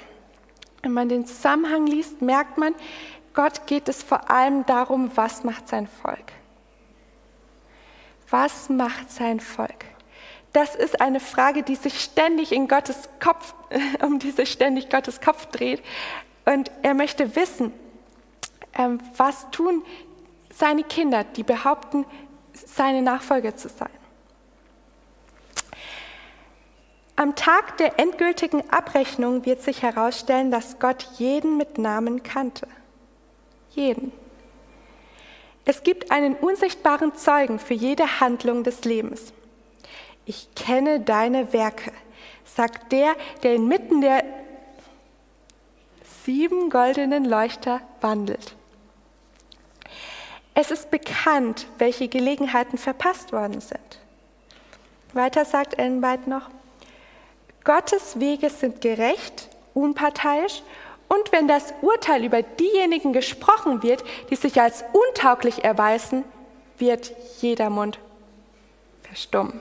Wenn 0.83 0.90
man 0.90 1.09
den 1.09 1.24
Zusammenhang 1.24 1.87
liest, 1.87 2.20
merkt 2.20 2.59
man, 2.59 2.74
Gott 3.33 3.68
geht 3.68 3.88
es 3.88 4.02
vor 4.02 4.29
allem 4.29 4.66
darum, 4.66 5.12
was 5.14 5.44
macht 5.44 5.68
sein 5.68 5.87
Volk? 5.87 6.33
Was 8.29 8.68
macht 8.68 9.12
sein 9.12 9.38
Volk? 9.38 9.85
Das 10.56 10.74
ist 10.74 11.02
eine 11.02 11.20
Frage, 11.20 11.62
die 11.62 11.74
sich 11.74 12.00
ständig 12.00 12.50
in 12.50 12.66
Gottes 12.66 13.10
Kopf, 13.20 13.52
um 14.02 14.18
die 14.18 14.30
sich 14.30 14.50
ständig 14.50 14.88
Gottes 14.88 15.20
Kopf 15.20 15.44
dreht. 15.48 15.82
Und 16.46 16.70
er 16.80 16.94
möchte 16.94 17.36
wissen, 17.36 17.74
ähm, 18.72 18.98
was 19.18 19.50
tun 19.50 19.84
seine 20.50 20.82
Kinder, 20.82 21.24
die 21.24 21.42
behaupten, 21.42 22.06
seine 22.54 23.02
Nachfolger 23.02 23.54
zu 23.54 23.68
sein. 23.68 23.90
Am 27.16 27.36
Tag 27.36 27.76
der 27.76 27.98
endgültigen 27.98 28.70
Abrechnung 28.70 29.44
wird 29.44 29.60
sich 29.60 29.82
herausstellen, 29.82 30.50
dass 30.50 30.78
Gott 30.78 31.06
jeden 31.18 31.58
mit 31.58 31.76
Namen 31.76 32.22
kannte. 32.22 32.66
Jeden. 33.72 34.10
Es 35.66 35.82
gibt 35.82 36.10
einen 36.10 36.34
unsichtbaren 36.34 37.14
Zeugen 37.14 37.58
für 37.58 37.74
jede 37.74 38.20
Handlung 38.20 38.64
des 38.64 38.84
Lebens. 38.84 39.34
Ich 40.26 40.52
kenne 40.56 41.00
deine 41.00 41.52
Werke, 41.52 41.92
sagt 42.44 42.90
der, 42.90 43.14
der 43.44 43.54
inmitten 43.54 44.00
der 44.00 44.24
sieben 46.24 46.68
goldenen 46.68 47.24
Leuchter 47.24 47.80
wandelt. 48.00 48.56
Es 50.54 50.72
ist 50.72 50.90
bekannt, 50.90 51.66
welche 51.78 52.08
Gelegenheiten 52.08 52.76
verpasst 52.76 53.32
worden 53.32 53.60
sind. 53.60 54.00
Weiter 55.12 55.44
sagt 55.44 55.78
Ellen 55.78 56.02
White 56.02 56.28
noch, 56.28 56.50
Gottes 57.62 58.18
Wege 58.18 58.50
sind 58.50 58.80
gerecht, 58.80 59.48
unparteiisch 59.74 60.62
und 61.08 61.30
wenn 61.30 61.46
das 61.46 61.72
Urteil 61.82 62.24
über 62.24 62.42
diejenigen 62.42 63.12
gesprochen 63.12 63.84
wird, 63.84 64.02
die 64.30 64.36
sich 64.36 64.60
als 64.60 64.84
untauglich 64.92 65.64
erweisen, 65.64 66.24
wird 66.78 67.12
jeder 67.40 67.70
Mund 67.70 68.00
verstummen. 69.02 69.60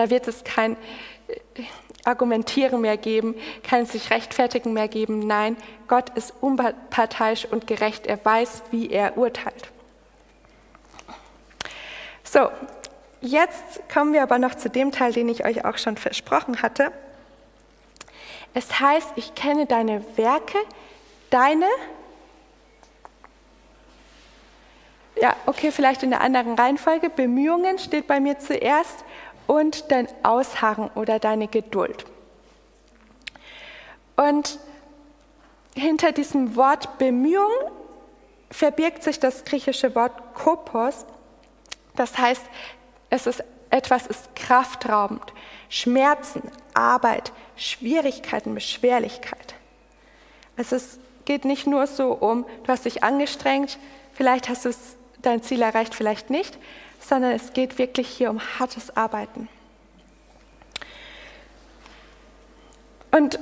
Da 0.00 0.08
wird 0.08 0.28
es 0.28 0.44
kein 0.44 0.78
äh, 1.28 1.64
Argumentieren 2.04 2.80
mehr 2.80 2.96
geben, 2.96 3.34
kein 3.62 3.84
sich 3.84 4.08
rechtfertigen 4.08 4.72
mehr 4.72 4.88
geben. 4.88 5.26
Nein, 5.26 5.58
Gott 5.88 6.08
ist 6.16 6.32
unparteiisch 6.40 7.44
und 7.44 7.66
gerecht. 7.66 8.06
Er 8.06 8.24
weiß, 8.24 8.62
wie 8.70 8.88
er 8.88 9.18
urteilt. 9.18 9.70
So, 12.24 12.48
jetzt 13.20 13.86
kommen 13.92 14.14
wir 14.14 14.22
aber 14.22 14.38
noch 14.38 14.54
zu 14.54 14.70
dem 14.70 14.90
Teil, 14.90 15.12
den 15.12 15.28
ich 15.28 15.44
euch 15.44 15.66
auch 15.66 15.76
schon 15.76 15.98
versprochen 15.98 16.62
hatte. 16.62 16.92
Es 18.54 18.80
heißt, 18.80 19.10
ich 19.16 19.34
kenne 19.34 19.66
deine 19.66 20.02
Werke, 20.16 20.56
deine, 21.28 21.66
ja, 25.20 25.36
okay, 25.44 25.70
vielleicht 25.70 26.02
in 26.02 26.08
der 26.08 26.22
anderen 26.22 26.54
Reihenfolge, 26.54 27.10
Bemühungen 27.10 27.78
steht 27.78 28.06
bei 28.06 28.18
mir 28.18 28.38
zuerst 28.38 29.04
und 29.50 29.90
dein 29.90 30.06
Ausharren 30.22 30.90
oder 30.94 31.18
deine 31.18 31.48
Geduld. 31.48 32.04
Und 34.14 34.60
hinter 35.74 36.12
diesem 36.12 36.54
Wort 36.54 36.98
Bemühung 36.98 37.50
verbirgt 38.52 39.02
sich 39.02 39.18
das 39.18 39.44
griechische 39.44 39.92
Wort 39.96 40.12
Kopos. 40.34 41.04
Das 41.96 42.16
heißt, 42.16 42.42
es 43.10 43.26
ist, 43.26 43.42
etwas 43.70 44.06
ist 44.06 44.36
kraftraubend, 44.36 45.32
Schmerzen, 45.68 46.42
Arbeit, 46.72 47.32
Schwierigkeiten, 47.56 48.54
Beschwerlichkeit. 48.54 49.56
Also 50.56 50.76
es 50.76 51.00
geht 51.24 51.44
nicht 51.44 51.66
nur 51.66 51.88
so 51.88 52.12
um, 52.12 52.46
du 52.62 52.68
hast 52.68 52.84
dich 52.84 53.02
angestrengt, 53.02 53.78
vielleicht 54.12 54.48
hast 54.48 54.64
du 54.64 54.70
dein 55.22 55.42
Ziel 55.42 55.62
erreicht, 55.62 55.96
vielleicht 55.96 56.30
nicht, 56.30 56.56
sondern 57.00 57.32
es 57.32 57.52
geht 57.52 57.78
wirklich 57.78 58.08
hier 58.08 58.30
um 58.30 58.40
hartes 58.58 58.96
Arbeiten. 58.96 59.48
Und 63.10 63.38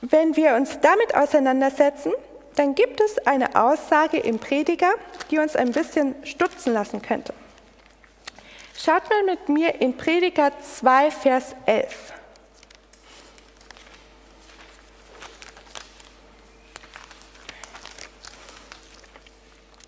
wenn 0.00 0.34
wir 0.36 0.54
uns 0.54 0.80
damit 0.80 1.14
auseinandersetzen, 1.14 2.12
dann 2.56 2.74
gibt 2.74 3.00
es 3.00 3.18
eine 3.26 3.54
Aussage 3.56 4.18
im 4.18 4.38
Prediger, 4.38 4.94
die 5.30 5.38
uns 5.38 5.56
ein 5.56 5.72
bisschen 5.72 6.14
stutzen 6.24 6.72
lassen 6.72 7.00
könnte. 7.02 7.34
Schaut 8.76 9.08
mal 9.08 9.22
mit 9.24 9.48
mir 9.48 9.80
in 9.80 9.96
Prediger 9.96 10.50
2, 10.60 11.10
Vers 11.10 11.54
11. 11.66 12.12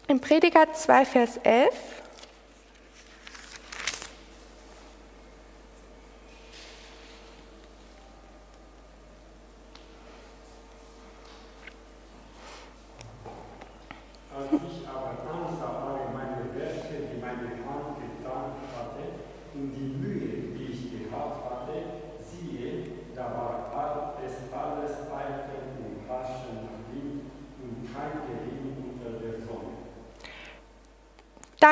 In 0.06 0.20
Prediger 0.20 0.72
2, 0.72 1.04
Vers 1.06 1.38
11 1.42 1.74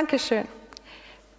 Dankeschön. 0.03 0.49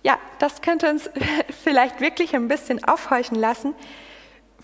Ja, 0.03 0.17
das 0.39 0.61
könnte 0.61 0.89
uns 0.89 1.09
vielleicht 1.63 1.99
wirklich 1.99 2.33
ein 2.33 2.47
bisschen 2.47 2.81
aufhorchen 2.85 3.35
lassen. 3.35 3.75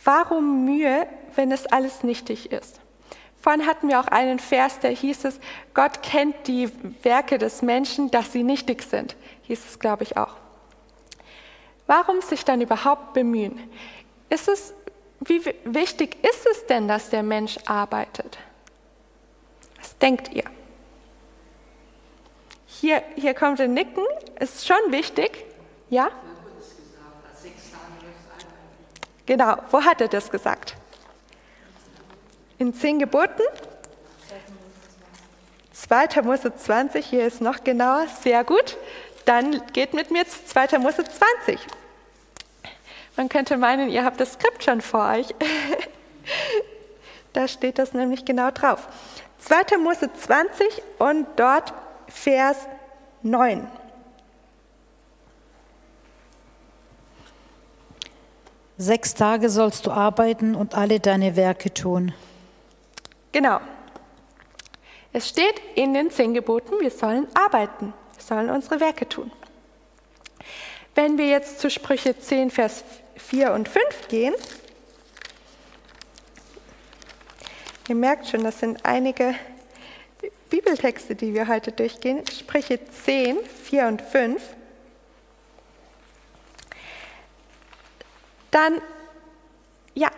Warum 0.06 0.64
Mühe, 0.64 1.06
wenn 1.36 1.52
es 1.52 1.66
alles 1.66 2.02
nichtig 2.04 2.50
ist? 2.54 2.80
Vorhin 3.42 3.68
hatten 3.68 3.90
wir 3.90 4.00
auch 4.00 4.08
einen 4.08 4.40
Vers, 4.40 4.80
der 4.80 4.92
hieß 4.92 5.26
es, 5.26 5.42
Gott 5.74 6.02
kennt 6.02 6.48
die 6.48 6.70
Werke 7.04 7.38
des 7.38 7.62
Menschen, 7.62 8.10
dass 8.10 8.32
sie 8.32 8.44
nichtig 8.44 8.84
sind. 8.84 9.18
Hieß 9.42 9.66
es, 9.68 9.80
glaube 9.80 10.04
ich, 10.04 10.16
auch. 10.16 10.38
Warum 11.86 12.22
sich 12.22 12.46
dann 12.46 12.62
überhaupt 12.62 13.12
bemühen? 13.12 13.60
Ist 14.30 14.48
es, 14.48 14.74
wie 15.20 15.44
wichtig 15.66 16.24
ist 16.24 16.48
es 16.50 16.68
denn, 16.68 16.88
dass 16.88 17.10
der 17.10 17.24
Mensch 17.24 17.58
arbeitet? 17.66 18.38
Was 19.78 19.98
denkt 19.98 20.32
ihr? 20.34 20.46
Hier, 22.80 23.04
hier 23.16 23.34
kommt 23.34 23.60
ein 23.60 23.74
Nicken, 23.74 24.06
ist 24.40 24.66
schon 24.66 24.78
wichtig. 24.88 25.46
Ja? 25.90 26.10
Genau, 29.26 29.58
wo 29.70 29.84
hat 29.84 30.00
er 30.00 30.08
das 30.08 30.32
gesagt? 30.32 30.76
In 32.58 32.74
zehn 32.74 32.98
Geboten? 32.98 33.44
2. 35.74 36.22
Mose 36.22 36.56
20, 36.56 37.06
hier 37.06 37.28
ist 37.28 37.42
noch 37.42 37.66
genauer, 37.66 38.08
sehr 38.22 38.46
gut. 38.46 38.78
Dann 39.26 39.62
geht 39.74 39.94
mit 39.94 40.10
mir 40.10 40.26
zu 40.26 40.46
2. 40.46 40.80
Mose 40.80 41.04
20. 41.04 41.60
Man 43.18 43.28
könnte 43.28 43.58
meinen, 43.58 43.90
ihr 43.90 44.06
habt 44.06 44.22
das 44.22 44.34
Skript 44.34 44.64
schon 44.64 44.80
vor 44.80 45.10
euch. 45.10 45.28
da 47.34 47.50
steht 47.50 47.78
das 47.78 47.92
nämlich 47.94 48.24
genau 48.24 48.52
drauf. 48.52 48.88
2. 49.40 49.78
Mose 49.80 50.10
20 50.14 50.82
und 50.98 51.28
dort 51.36 51.74
Vers 52.10 52.68
9. 53.24 53.68
Sechs 58.78 59.14
Tage 59.14 59.50
sollst 59.50 59.86
du 59.86 59.92
arbeiten 59.92 60.56
und 60.56 60.74
alle 60.74 61.00
deine 61.00 61.36
Werke 61.36 61.74
tun. 61.74 62.14
Genau. 63.32 63.60
Es 65.12 65.28
steht 65.28 65.62
in 65.76 65.94
den 65.94 66.12
zehn 66.12 66.34
Geboten, 66.34 66.80
wir 66.80 66.92
sollen 66.92 67.28
arbeiten, 67.34 67.94
wir 68.16 68.24
sollen 68.24 68.50
unsere 68.50 68.80
Werke 68.80 69.10
tun. 69.10 69.32
Wenn 70.96 71.18
wir 71.18 71.28
jetzt 71.28 71.60
zu 71.60 71.70
Sprüche 71.70 72.18
10, 72.18 72.52
Vers 72.52 72.84
4 73.18 73.52
und 73.54 73.68
5 73.68 74.08
gehen, 74.08 74.34
ihr 77.88 77.96
merkt 77.96 78.28
schon, 78.28 78.44
das 78.44 78.60
sind 78.60 78.86
einige 78.86 79.36
Bibeltexte, 80.70 81.16
die 81.16 81.34
wir 81.34 81.48
heute 81.48 81.72
durchgehen, 81.72 82.24
Sprüche 82.28 82.80
10, 82.86 83.38
4 83.64 83.88
und 83.88 84.02
5. 84.04 84.42
dann, 88.52 88.82
ja, 89.96 90.10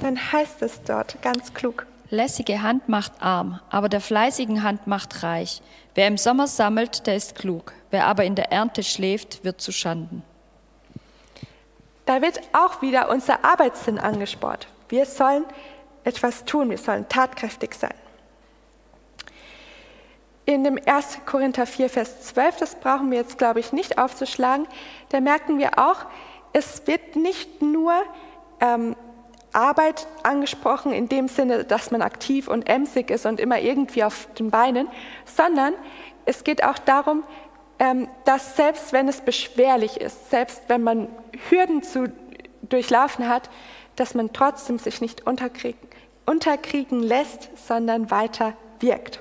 dann 0.00 0.32
heißt 0.32 0.62
es 0.62 0.82
dort 0.82 1.22
ganz 1.22 1.54
klug. 1.54 1.86
Lässige 2.10 2.62
Hand 2.62 2.88
macht 2.88 3.12
arm, 3.20 3.60
aber 3.70 3.88
der 3.88 4.00
fleißigen 4.00 4.64
Hand 4.64 4.88
macht 4.88 5.22
reich. 5.22 5.62
Wer 5.94 6.08
im 6.08 6.18
Sommer 6.18 6.48
sammelt, 6.48 7.06
der 7.06 7.14
ist 7.14 7.36
klug. 7.36 7.72
Wer 7.90 8.06
aber 8.06 8.24
in 8.24 8.34
der 8.34 8.50
Ernte 8.50 8.82
schläft, 8.82 9.44
wird 9.44 9.60
zu 9.60 9.70
Schanden. 9.70 10.24
Da 12.04 12.20
wird 12.20 12.40
auch 12.52 12.82
wieder 12.82 13.10
unser 13.10 13.44
Arbeitssinn 13.44 14.00
angesport. 14.00 14.66
Wir 14.88 15.06
sollen 15.06 15.44
etwas 16.02 16.44
tun, 16.44 16.68
wir 16.70 16.78
sollen 16.78 17.08
tatkräftig 17.08 17.74
sein. 17.74 17.94
In 20.44 20.64
dem 20.64 20.78
1. 20.84 21.20
Korinther 21.24 21.66
4, 21.66 21.88
Vers 21.88 22.22
12, 22.22 22.56
das 22.56 22.74
brauchen 22.74 23.10
wir 23.10 23.18
jetzt, 23.18 23.38
glaube 23.38 23.60
ich, 23.60 23.72
nicht 23.72 23.98
aufzuschlagen, 23.98 24.66
da 25.10 25.20
merken 25.20 25.58
wir 25.58 25.78
auch, 25.78 26.06
es 26.52 26.86
wird 26.86 27.16
nicht 27.16 27.62
nur 27.62 27.92
ähm, 28.60 28.96
Arbeit 29.52 30.06
angesprochen 30.22 30.92
in 30.92 31.08
dem 31.08 31.28
Sinne, 31.28 31.64
dass 31.64 31.90
man 31.90 32.02
aktiv 32.02 32.48
und 32.48 32.68
emsig 32.68 33.10
ist 33.10 33.26
und 33.26 33.38
immer 33.38 33.60
irgendwie 33.60 34.02
auf 34.02 34.28
den 34.38 34.50
Beinen, 34.50 34.88
sondern 35.24 35.74
es 36.24 36.44
geht 36.44 36.64
auch 36.64 36.78
darum, 36.78 37.22
ähm, 37.78 38.08
dass 38.24 38.56
selbst 38.56 38.92
wenn 38.92 39.08
es 39.08 39.20
beschwerlich 39.20 40.00
ist, 40.00 40.30
selbst 40.30 40.62
wenn 40.68 40.82
man 40.82 41.08
Hürden 41.50 41.82
zu 41.82 42.12
durchlaufen 42.62 43.28
hat, 43.28 43.50
dass 43.96 44.14
man 44.14 44.32
trotzdem 44.32 44.78
sich 44.78 45.00
nicht 45.00 45.26
unterkriegen, 45.26 45.80
unterkriegen 46.26 47.00
lässt, 47.00 47.50
sondern 47.66 48.10
weiter 48.10 48.54
wirkt. 48.80 49.20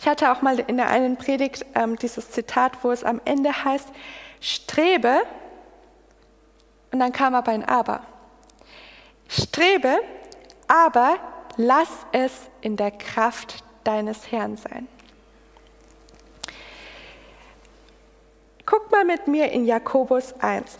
Ich 0.00 0.08
hatte 0.08 0.32
auch 0.32 0.40
mal 0.40 0.58
in 0.58 0.78
der 0.78 0.88
einen 0.88 1.18
Predigt 1.18 1.66
ähm, 1.74 1.96
dieses 1.96 2.30
Zitat, 2.30 2.82
wo 2.82 2.90
es 2.90 3.04
am 3.04 3.20
Ende 3.26 3.64
heißt, 3.64 3.86
strebe, 4.40 5.24
und 6.90 7.00
dann 7.00 7.12
kam 7.12 7.34
aber 7.34 7.52
ein 7.52 7.66
Aber. 7.66 8.00
Strebe, 9.28 10.00
aber 10.68 11.18
lass 11.58 11.90
es 12.12 12.32
in 12.62 12.78
der 12.78 12.92
Kraft 12.92 13.62
deines 13.84 14.32
Herrn 14.32 14.56
sein. 14.56 14.88
Guck 18.64 18.90
mal 18.90 19.04
mit 19.04 19.28
mir 19.28 19.52
in 19.52 19.66
Jakobus 19.66 20.32
1. 20.40 20.78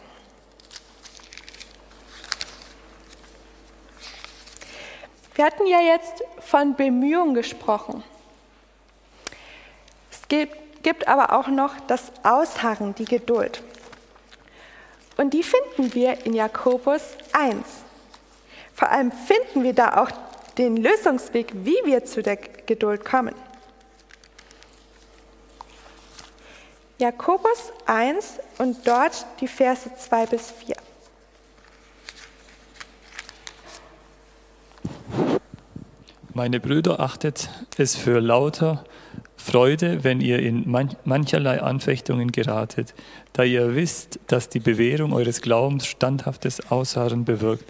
Wir 5.34 5.44
hatten 5.44 5.66
ja 5.66 5.80
jetzt 5.80 6.24
von 6.38 6.74
Bemühungen 6.74 7.34
gesprochen. 7.34 8.02
Gibt, 10.30 10.82
gibt 10.84 11.08
aber 11.08 11.36
auch 11.36 11.48
noch 11.48 11.74
das 11.88 12.12
Ausharren, 12.22 12.94
die 12.94 13.04
Geduld. 13.04 13.62
Und 15.16 15.34
die 15.34 15.42
finden 15.42 15.92
wir 15.92 16.24
in 16.24 16.34
Jakobus 16.34 17.02
1. 17.32 17.56
Vor 18.72 18.88
allem 18.88 19.10
finden 19.10 19.64
wir 19.64 19.74
da 19.74 20.00
auch 20.00 20.10
den 20.56 20.76
Lösungsweg, 20.76 21.52
wie 21.64 21.76
wir 21.84 22.04
zu 22.04 22.22
der 22.22 22.36
Geduld 22.36 23.04
kommen. 23.04 23.34
Jakobus 26.98 27.72
1 27.86 28.38
und 28.58 28.86
dort 28.86 29.26
die 29.40 29.48
Verse 29.48 29.90
2 29.92 30.26
bis 30.26 30.52
4. 30.52 30.76
Meine 36.34 36.60
Brüder, 36.60 37.00
achtet 37.00 37.50
es 37.78 37.96
für 37.96 38.20
lauter 38.20 38.84
Freude, 39.40 40.04
wenn 40.04 40.20
ihr 40.20 40.38
in 40.38 40.70
mancherlei 41.04 41.62
Anfechtungen 41.62 42.30
geratet, 42.30 42.94
da 43.32 43.42
ihr 43.42 43.74
wisst, 43.74 44.20
dass 44.26 44.48
die 44.50 44.60
Bewährung 44.60 45.12
eures 45.12 45.40
Glaubens 45.40 45.86
standhaftes 45.86 46.70
Ausharren 46.70 47.24
bewirkt. 47.24 47.64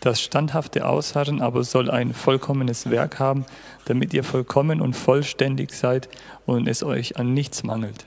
Das 0.00 0.20
standhafte 0.20 0.86
Ausharren 0.86 1.40
aber 1.40 1.62
soll 1.62 1.88
ein 1.88 2.12
vollkommenes 2.12 2.90
Werk 2.90 3.20
haben, 3.20 3.46
damit 3.86 4.12
ihr 4.12 4.24
vollkommen 4.24 4.80
und 4.80 4.94
vollständig 4.94 5.72
seid 5.72 6.08
und 6.46 6.68
es 6.68 6.82
euch 6.82 7.16
an 7.16 7.32
nichts 7.32 7.62
mangelt. 7.62 8.04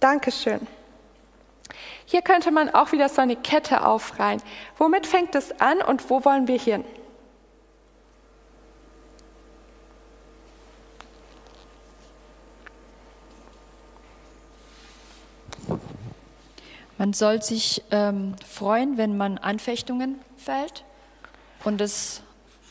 Dankeschön. 0.00 0.60
Hier 2.04 2.22
könnte 2.22 2.50
man 2.50 2.68
auch 2.70 2.90
wieder 2.90 3.08
so 3.08 3.22
eine 3.22 3.36
Kette 3.36 3.86
aufreihen. 3.86 4.42
Womit 4.76 5.06
fängt 5.06 5.36
es 5.36 5.58
an 5.60 5.80
und 5.80 6.10
wo 6.10 6.24
wollen 6.24 6.48
wir 6.48 6.58
hin? 6.58 6.84
Man 17.00 17.14
soll 17.14 17.40
sich 17.40 17.82
ähm, 17.92 18.34
freuen, 18.46 18.98
wenn 18.98 19.16
man 19.16 19.38
Anfechtungen 19.38 20.20
fällt. 20.36 20.84
Und 21.64 21.80
es 21.80 22.20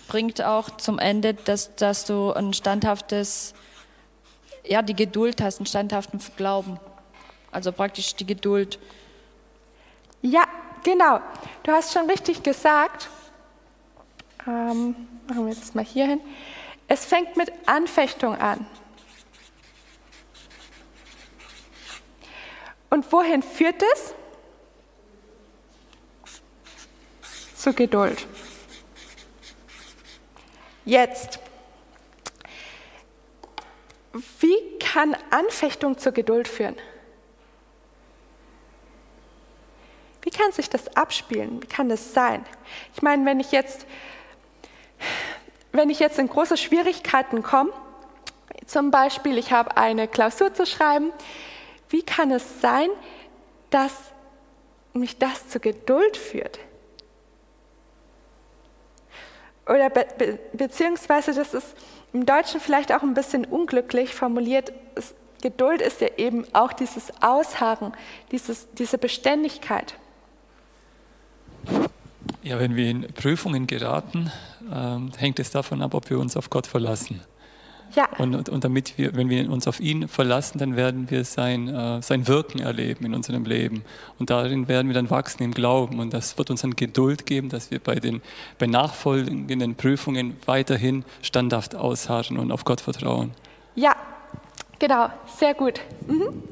bringt 0.08 0.44
auch 0.44 0.78
zum 0.78 1.00
Ende, 1.00 1.34
dass, 1.34 1.76
dass 1.76 2.06
du 2.06 2.32
ein 2.34 2.54
standhaftes, 2.54 3.56
ja, 4.64 4.84
die 4.84 4.94
Geduld 4.94 5.42
hast, 5.42 5.58
einen 5.58 5.66
standhaften 5.66 6.22
Glauben. 6.38 6.80
Also 7.52 7.72
praktisch 7.72 8.14
die 8.18 8.28
Geduld. 8.28 8.78
Ja, 10.22 10.44
genau. 10.84 11.22
Du 11.64 11.72
hast 11.72 11.92
schon 11.92 12.08
richtig 12.08 12.44
gesagt. 12.44 13.10
Ähm, 14.46 15.08
machen 15.28 15.48
wir 15.48 15.54
jetzt 15.54 15.74
mal 15.74 15.84
hier 15.84 16.06
hin. 16.06 16.22
Es 16.88 17.04
fängt 17.04 17.36
mit 17.36 17.52
Anfechtung 17.66 18.36
an. 18.36 18.68
Und 22.90 23.12
wohin 23.12 23.44
führt 23.44 23.84
es? 23.94 24.14
zur 27.60 27.74
Geduld. 27.74 28.26
Jetzt, 30.86 31.40
wie 34.40 34.80
kann 34.80 35.16
Anfechtung 35.30 35.98
zur 35.98 36.14
Geduld 36.14 36.48
führen? 36.48 36.76
Wie 40.22 40.30
kann 40.30 40.52
sich 40.52 40.70
das 40.70 40.96
abspielen? 40.96 41.62
Wie 41.62 41.68
kann 41.68 41.90
das 41.90 42.14
sein? 42.14 42.46
Ich 42.96 43.02
meine, 43.02 43.26
wenn 43.26 43.40
ich 43.40 43.52
jetzt, 43.52 43.86
wenn 45.72 45.90
ich 45.90 46.00
jetzt 46.00 46.18
in 46.18 46.28
große 46.28 46.58
Schwierigkeiten 46.58 47.44
komme, 47.44 47.72
zum 48.66 48.90
Beispiel, 48.90 49.38
ich 49.38 49.52
habe 49.52 49.76
eine 49.76 50.08
Klausur 50.08 50.54
zu 50.54 50.66
schreiben, 50.66 51.12
wie 51.90 52.04
kann 52.04 52.32
es 52.32 52.62
sein, 52.62 52.90
dass 53.70 53.94
mich 54.94 55.18
das 55.18 55.50
zur 55.50 55.62
Geduld 55.62 56.18
führt? 56.18 56.60
Oder 59.68 59.90
be 59.90 60.08
be 60.18 60.40
beziehungsweise, 60.54 61.34
das 61.34 61.54
ist 61.54 61.76
im 62.12 62.26
Deutschen 62.26 62.60
vielleicht 62.60 62.92
auch 62.92 63.04
ein 63.04 63.14
bisschen 63.14 63.46
unglücklich 63.46 64.16
formuliert. 64.16 64.74
Es, 64.96 65.14
Geduld 65.42 65.82
ist 65.82 66.02
ja 66.02 66.10
eben 66.18 66.46
auch 66.54 66.74
dieses 66.74 67.12
Ausharren, 67.22 67.94
dieses, 68.32 68.68
diese 68.74 68.98
Beständigkeit. 68.98 69.96
Ja, 72.42 72.60
wenn 72.60 72.76
wir 72.76 72.90
in 72.90 73.14
Prüfungen 73.14 73.68
geraten, 73.68 74.32
ähm, 74.74 75.12
hängt 75.18 75.40
es 75.40 75.52
davon 75.52 75.82
ab, 75.82 75.94
ob 75.94 76.10
wir 76.10 76.20
uns 76.20 76.36
auf 76.36 76.50
Gott 76.50 76.68
verlassen. 76.68 77.22
Ja. 77.96 78.08
Und, 78.18 78.50
und 78.50 78.64
damit 78.64 78.98
wir, 78.98 79.16
wenn 79.16 79.30
wir 79.30 79.50
uns 79.50 79.68
auf 79.68 79.80
ihn 79.80 80.08
verlassen, 80.08 80.60
dann 80.60 80.76
werden 80.76 81.10
wir 81.10 81.26
sein, 81.26 81.68
äh, 81.68 82.02
sein 82.02 82.28
Wirken 82.28 82.60
erleben 82.60 83.06
in 83.06 83.14
unserem 83.14 83.46
Leben. 83.46 83.84
Und 84.20 84.30
darin 84.30 84.68
werden 84.68 84.88
wir 84.88 84.94
dann 84.94 85.10
wachsen 85.10 85.44
im 85.44 85.54
Glauben. 85.54 86.00
Und 86.00 86.14
das 86.14 86.38
wird 86.38 86.52
uns 86.52 86.62
dann 86.62 86.76
Geduld 86.76 87.26
geben, 87.26 87.50
dass 87.50 87.72
wir 87.72 87.80
bei 87.80 87.96
den 87.96 88.22
bei 88.60 88.68
nachfolgenden 88.68 89.76
Prüfungen 89.76 90.38
weiterhin 90.46 91.04
standhaft 91.22 91.76
ausharren 91.76 92.38
und 92.38 92.52
auf 92.52 92.64
Gott 92.64 92.82
vertrauen. 92.82 93.32
Ja, 93.76 93.96
genau, 94.78 95.10
sehr 95.38 95.54
gut. 95.54 95.80
Mhm. 96.08 96.44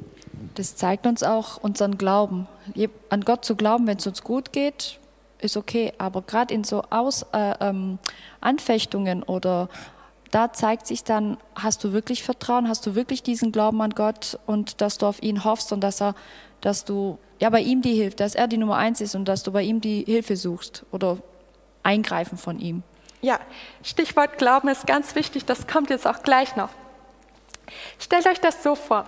Das 0.56 0.76
zeigt 0.76 1.06
uns 1.06 1.22
auch 1.22 1.58
unseren 1.58 2.00
Glauben. 2.00 2.48
An 3.10 3.22
Gott 3.22 3.46
zu 3.46 3.56
glauben, 3.56 3.86
wenn 3.86 3.98
es 3.98 4.08
uns 4.08 4.24
gut 4.24 4.52
geht, 4.52 5.00
ist 5.40 5.56
okay. 5.56 5.94
Aber 6.00 6.24
gerade 6.24 6.52
in 6.52 6.64
so 6.64 6.84
Aus, 6.90 7.24
äh, 7.32 7.54
ähm, 7.60 8.00
Anfechtungen 8.42 9.22
oder 9.22 9.70
da 10.32 10.52
zeigt 10.52 10.88
sich 10.88 11.04
dann, 11.04 11.38
hast 11.56 11.84
du 11.84 11.94
wirklich 11.94 12.24
Vertrauen, 12.24 12.68
hast 12.68 12.86
du 12.86 12.96
wirklich 12.96 13.24
diesen 13.24 13.52
Glauben 13.52 13.82
an 13.82 13.92
Gott 13.92 14.40
und 14.46 14.82
dass 14.82 14.98
du 14.98 15.06
auf 15.06 15.22
ihn 15.24 15.44
hoffst 15.44 15.72
und 15.72 15.82
dass 15.82 16.02
er, 16.02 16.16
dass 16.62 16.86
du 16.86 17.18
ja 17.40 17.50
bei 17.50 17.62
ihm 17.62 17.82
die 17.82 17.94
Hilfe, 17.94 18.18
dass 18.18 18.36
er 18.36 18.48
die 18.48 18.58
Nummer 18.58 18.78
eins 18.78 19.02
ist 19.02 19.16
und 19.16 19.26
dass 19.26 19.44
du 19.44 19.52
bei 19.52 19.64
ihm 19.64 19.82
die 19.82 20.04
Hilfe 20.06 20.36
suchst 20.36 20.86
oder 20.92 21.18
Eingreifen 21.84 22.38
von 22.38 22.60
ihm. 22.60 22.84
Ja, 23.22 23.40
Stichwort 23.84 24.38
Glauben 24.38 24.68
ist 24.68 24.86
ganz 24.86 25.16
wichtig, 25.16 25.46
das 25.46 25.68
kommt 25.68 25.90
jetzt 25.90 26.06
auch 26.06 26.22
gleich 26.22 26.56
noch. 26.56 26.70
Stellt 28.00 28.28
euch 28.28 28.40
das 28.40 28.62
so 28.64 28.76
vor. 28.76 29.06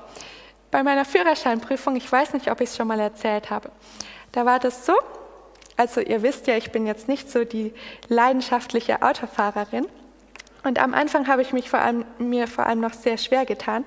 Bei 0.72 0.84
meiner 0.84 1.06
Führerscheinprüfung, 1.06 1.96
ich 1.96 2.10
weiß 2.12 2.34
nicht, 2.34 2.50
ob 2.50 2.62
ich 2.62 2.70
es 2.70 2.78
schon 2.78 2.88
mal 2.88 3.00
erzählt 3.00 3.50
habe, 3.50 3.72
da 4.32 4.46
war 4.46 4.60
das 4.60 4.86
so, 4.86 4.94
also 5.78 6.02
ihr 6.02 6.22
wisst 6.22 6.48
ja, 6.48 6.56
ich 6.56 6.72
bin 6.72 6.86
jetzt 6.86 7.08
nicht 7.08 7.30
so 7.30 7.44
die 7.44 7.74
leidenschaftliche 8.08 9.02
Autofahrerin, 9.02 9.88
und 10.64 10.80
am 10.80 10.94
Anfang 10.94 11.28
habe 11.28 11.42
ich 11.42 11.54
mich 11.54 11.70
vor 11.70 11.80
allem, 11.80 12.06
mir 12.18 12.48
vor 12.48 12.66
allem 12.66 12.80
noch 12.80 12.94
sehr 12.94 13.18
schwer 13.18 13.46
getan. 13.46 13.86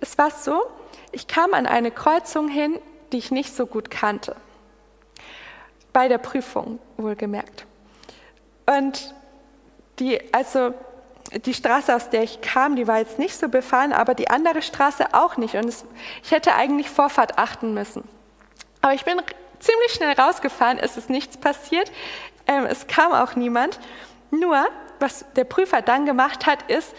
Es 0.00 0.16
war 0.18 0.30
so, 0.30 0.62
ich 1.12 1.26
kam 1.26 1.52
an 1.54 1.66
eine 1.66 1.90
Kreuzung 1.90 2.48
hin, 2.48 2.78
die 3.12 3.18
ich 3.18 3.30
nicht 3.30 3.54
so 3.54 3.66
gut 3.66 3.90
kannte. 3.90 4.36
bei 5.92 6.08
der 6.08 6.18
Prüfung 6.18 6.78
wohlgemerkt. 6.96 7.66
Und 8.66 9.14
die, 9.98 10.20
also 10.32 10.72
die 11.44 11.54
Straße, 11.54 11.94
aus 11.94 12.10
der 12.10 12.22
ich 12.22 12.40
kam, 12.40 12.76
die 12.76 12.86
war 12.86 12.98
jetzt 12.98 13.18
nicht 13.18 13.36
so 13.36 13.48
befahren, 13.48 13.92
aber 13.92 14.14
die 14.14 14.30
andere 14.30 14.62
Straße 14.62 15.14
auch 15.14 15.36
nicht. 15.36 15.54
Und 15.54 15.66
es, 15.66 15.84
ich 16.22 16.30
hätte 16.30 16.54
eigentlich 16.54 16.88
Vorfahrt 16.88 17.38
achten 17.38 17.74
müssen. 17.74 18.04
Aber 18.80 18.94
ich 18.94 19.04
bin 19.04 19.20
ziemlich 19.58 19.92
schnell 19.92 20.12
rausgefahren, 20.12 20.78
es 20.78 20.96
ist 20.96 21.10
nichts 21.10 21.36
passiert, 21.36 21.90
ähm, 22.46 22.64
es 22.66 22.86
kam 22.86 23.12
auch 23.12 23.36
niemand. 23.36 23.78
Nur, 24.30 24.64
was 25.00 25.24
der 25.36 25.44
Prüfer 25.44 25.82
dann 25.82 26.06
gemacht 26.06 26.46
hat, 26.46 26.70
ist, 26.70 26.94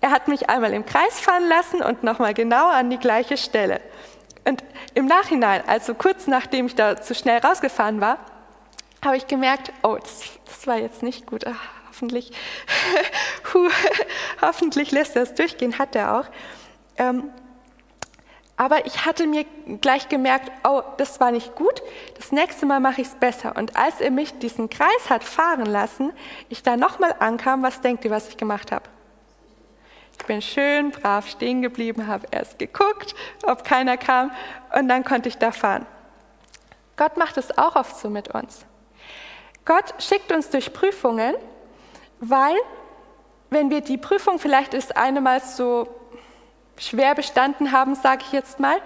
er 0.00 0.10
hat 0.10 0.28
mich 0.28 0.48
einmal 0.48 0.72
im 0.72 0.84
Kreis 0.84 1.20
fahren 1.20 1.48
lassen 1.48 1.82
und 1.82 2.02
nochmal 2.02 2.34
genau 2.34 2.68
an 2.68 2.90
die 2.90 2.98
gleiche 2.98 3.36
Stelle. 3.36 3.80
Und 4.44 4.62
im 4.94 5.06
Nachhinein, 5.06 5.62
also 5.66 5.94
kurz 5.94 6.26
nachdem 6.26 6.66
ich 6.66 6.74
da 6.74 7.00
zu 7.00 7.14
schnell 7.14 7.38
rausgefahren 7.38 8.00
war, 8.00 8.18
habe 9.04 9.16
ich 9.16 9.26
gemerkt, 9.26 9.72
oh, 9.82 9.96
das, 10.00 10.22
das 10.44 10.66
war 10.66 10.76
jetzt 10.76 11.02
nicht 11.02 11.26
gut. 11.26 11.46
Ach, 11.46 11.60
hoffentlich, 11.88 12.32
hoffentlich 14.42 14.90
lässt 14.92 15.16
er 15.16 15.22
es 15.22 15.34
durchgehen, 15.34 15.78
hat 15.78 15.96
er 15.96 16.18
auch. 16.18 16.26
Ähm, 16.98 17.30
aber 18.56 18.86
ich 18.86 19.04
hatte 19.04 19.26
mir 19.26 19.44
gleich 19.82 20.08
gemerkt, 20.08 20.50
oh, 20.64 20.82
das 20.96 21.20
war 21.20 21.30
nicht 21.30 21.54
gut, 21.54 21.82
das 22.16 22.32
nächste 22.32 22.64
Mal 22.64 22.80
mache 22.80 23.02
ich 23.02 23.08
es 23.08 23.14
besser. 23.14 23.54
Und 23.56 23.76
als 23.76 24.00
er 24.00 24.10
mich 24.10 24.38
diesen 24.38 24.70
Kreis 24.70 25.10
hat 25.10 25.24
fahren 25.24 25.66
lassen, 25.66 26.12
ich 26.48 26.62
da 26.62 26.76
nochmal 26.76 27.14
ankam, 27.18 27.62
was 27.62 27.82
denkt 27.82 28.04
ihr, 28.04 28.10
was 28.10 28.28
ich 28.28 28.36
gemacht 28.36 28.72
habe? 28.72 28.88
Ich 30.18 30.24
bin 30.24 30.40
schön 30.40 30.90
brav 30.90 31.28
stehen 31.28 31.60
geblieben, 31.60 32.06
habe 32.06 32.26
erst 32.30 32.58
geguckt, 32.58 33.14
ob 33.44 33.64
keiner 33.64 33.98
kam 33.98 34.30
und 34.74 34.88
dann 34.88 35.04
konnte 35.04 35.28
ich 35.28 35.36
da 35.36 35.52
fahren. 35.52 35.86
Gott 36.96 37.18
macht 37.18 37.36
es 37.36 37.56
auch 37.58 37.76
oft 37.76 37.98
so 37.98 38.08
mit 38.08 38.28
uns. 38.34 38.64
Gott 39.66 39.94
schickt 39.98 40.32
uns 40.32 40.48
durch 40.48 40.72
Prüfungen, 40.72 41.34
weil 42.20 42.56
wenn 43.50 43.68
wir 43.68 43.82
die 43.82 43.98
Prüfung 43.98 44.38
vielleicht 44.38 44.72
erst 44.72 44.96
einmal 44.96 45.42
so 45.42 45.88
schwer 46.78 47.14
bestanden 47.14 47.72
haben, 47.72 47.94
sage 47.94 48.22
ich 48.26 48.32
jetzt 48.32 48.60
mal, 48.60 48.76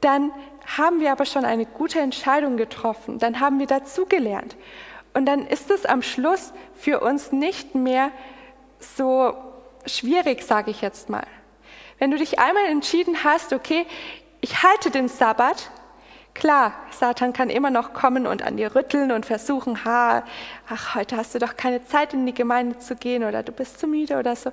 dann 0.00 0.32
haben 0.76 1.00
wir 1.00 1.12
aber 1.12 1.24
schon 1.24 1.44
eine 1.44 1.66
gute 1.66 2.00
Entscheidung 2.00 2.56
getroffen, 2.56 3.18
dann 3.18 3.40
haben 3.40 3.58
wir 3.58 3.66
dazugelernt. 3.66 4.56
Und 5.14 5.26
dann 5.26 5.46
ist 5.46 5.70
es 5.70 5.84
am 5.84 6.02
Schluss 6.02 6.52
für 6.74 7.00
uns 7.00 7.32
nicht 7.32 7.74
mehr 7.74 8.10
so 8.78 9.34
schwierig, 9.86 10.42
sage 10.42 10.70
ich 10.70 10.80
jetzt 10.80 11.10
mal. 11.10 11.26
Wenn 11.98 12.10
du 12.10 12.16
dich 12.16 12.38
einmal 12.38 12.64
entschieden 12.66 13.22
hast, 13.22 13.52
okay, 13.52 13.86
ich 14.40 14.62
halte 14.62 14.90
den 14.90 15.08
Sabbat, 15.08 15.70
klar, 16.34 16.72
Satan 16.90 17.32
kann 17.32 17.50
immer 17.50 17.70
noch 17.70 17.92
kommen 17.92 18.26
und 18.26 18.42
an 18.42 18.56
dir 18.56 18.74
rütteln 18.74 19.12
und 19.12 19.26
versuchen, 19.26 19.84
ha, 19.84 20.24
ach, 20.68 20.94
heute 20.94 21.16
hast 21.16 21.34
du 21.34 21.38
doch 21.38 21.56
keine 21.56 21.84
Zeit 21.86 22.14
in 22.14 22.26
die 22.26 22.34
Gemeinde 22.34 22.78
zu 22.78 22.96
gehen 22.96 23.22
oder 23.22 23.42
du 23.42 23.52
bist 23.52 23.78
zu 23.78 23.86
müde 23.86 24.18
oder 24.18 24.34
so. 24.34 24.50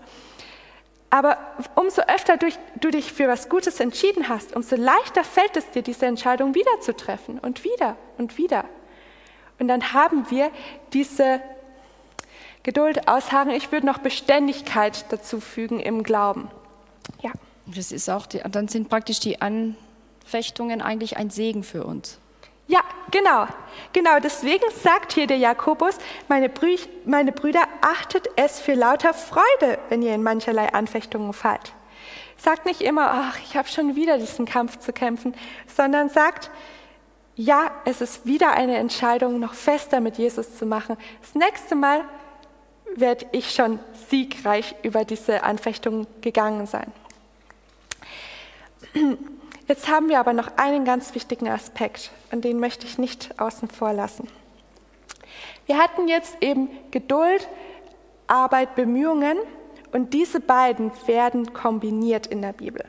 Aber 1.10 1.38
umso 1.76 2.04
öfter 2.04 2.38
du 2.38 2.92
dich 2.92 3.12
für 3.12 3.28
was 3.28 3.50
Gutes 3.50 3.80
entschieden 3.80 4.30
hast, 4.30 4.56
umso 4.56 4.76
leichter 4.76 5.24
fällt 5.24 5.58
es 5.58 5.72
dir, 5.72 5.82
diese 5.82 6.06
Entscheidung 6.06 6.54
wieder 6.54 6.82
zu 6.82 6.96
treffen 6.96 7.40
und 7.40 7.64
wieder 7.64 7.96
und 8.18 8.38
wieder. 8.38 8.66
Und 9.58 9.68
dann 9.68 9.94
haben 9.94 10.30
wir 10.30 10.52
diese 10.94 11.42
Geduld, 12.62 13.08
Ausharren, 13.08 13.50
ich 13.50 13.72
würde 13.72 13.88
noch 13.88 13.98
Beständigkeit 13.98 15.06
dazu 15.10 15.40
fügen 15.40 15.80
im 15.80 16.04
Glauben. 16.04 16.50
Ja. 17.22 17.32
Das 17.66 17.92
ist 17.92 18.10
auch 18.10 18.26
die, 18.26 18.42
dann 18.50 18.68
sind 18.68 18.90
praktisch 18.90 19.20
die 19.20 19.42
Anfechtungen 19.42 20.82
eigentlich 20.82 21.18
ein 21.18 21.30
Segen 21.30 21.64
für 21.64 21.84
uns. 21.84 22.19
Ja, 22.70 22.82
genau. 23.10 23.48
Genau, 23.94 24.20
deswegen 24.20 24.64
sagt 24.84 25.14
hier 25.14 25.26
der 25.26 25.38
Jakobus, 25.38 25.98
meine, 26.28 26.50
Brü 26.50 26.76
meine 27.04 27.32
Brüder, 27.32 27.64
achtet 27.82 28.30
es 28.36 28.60
für 28.60 28.76
lauter 28.76 29.16
Freude, 29.16 29.80
wenn 29.90 30.04
ihr 30.04 30.14
in 30.14 30.22
mancherlei 30.22 30.72
Anfechtungen 30.72 31.34
fallt. 31.34 31.74
Sagt 32.38 32.68
nicht 32.68 32.82
immer, 32.82 33.10
ach, 33.12 33.40
ich 33.44 33.58
habe 33.58 33.68
schon 33.68 33.96
wieder 33.96 34.20
diesen 34.20 34.46
Kampf 34.46 34.78
zu 34.78 34.94
kämpfen, 34.94 35.34
sondern 35.76 36.10
sagt, 36.10 36.52
ja, 37.36 37.72
es 37.86 38.02
ist 38.02 38.28
wieder 38.28 38.52
eine 38.52 38.78
Entscheidung, 38.78 39.40
noch 39.40 39.56
fester 39.56 40.00
mit 40.00 40.20
Jesus 40.20 40.56
zu 40.56 40.68
machen. 40.68 40.96
Das 41.22 41.34
nächste 41.34 41.74
Mal 41.74 42.06
werde 42.96 43.26
ich 43.32 43.50
schon 43.50 43.80
siegreich 44.10 44.76
über 44.84 45.06
diese 45.06 45.42
Anfechtungen 45.42 46.06
gegangen 46.22 46.68
sein. 46.68 46.92
Jetzt 49.70 49.88
haben 49.88 50.10
wir 50.10 50.20
aber 50.20 50.34
noch 50.34 50.58
einen 50.58 50.84
ganz 50.84 51.14
wichtigen 51.14 51.48
Aspekt 51.48 52.10
und 52.32 52.44
den 52.44 52.60
möchte 52.60 52.88
ich 52.88 52.98
nicht 52.98 53.40
außen 53.40 53.70
vor 53.70 53.94
lassen. 53.94 54.28
Wir 55.68 55.78
hatten 55.78 56.08
jetzt 56.08 56.38
eben 56.42 56.70
Geduld, 56.90 57.48
Arbeit, 58.26 58.74
Bemühungen 58.74 59.38
und 59.92 60.16
diese 60.16 60.40
beiden 60.40 60.92
werden 61.06 61.54
kombiniert 61.54 62.26
in 62.26 62.42
der 62.42 62.54
Bibel. 62.54 62.84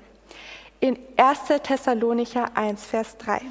In 0.80 0.98
1. 1.18 1.40
Thessalonicher 1.62 2.46
1, 2.54 2.82
Vers 2.86 3.18
3. 3.18 3.42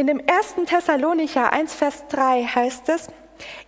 In 0.00 0.06
dem 0.06 0.22
1. 0.26 0.64
Thessalonicher 0.64 1.52
1, 1.52 1.74
Vers 1.74 2.08
3 2.08 2.44
heißt 2.44 2.88
es, 2.88 3.08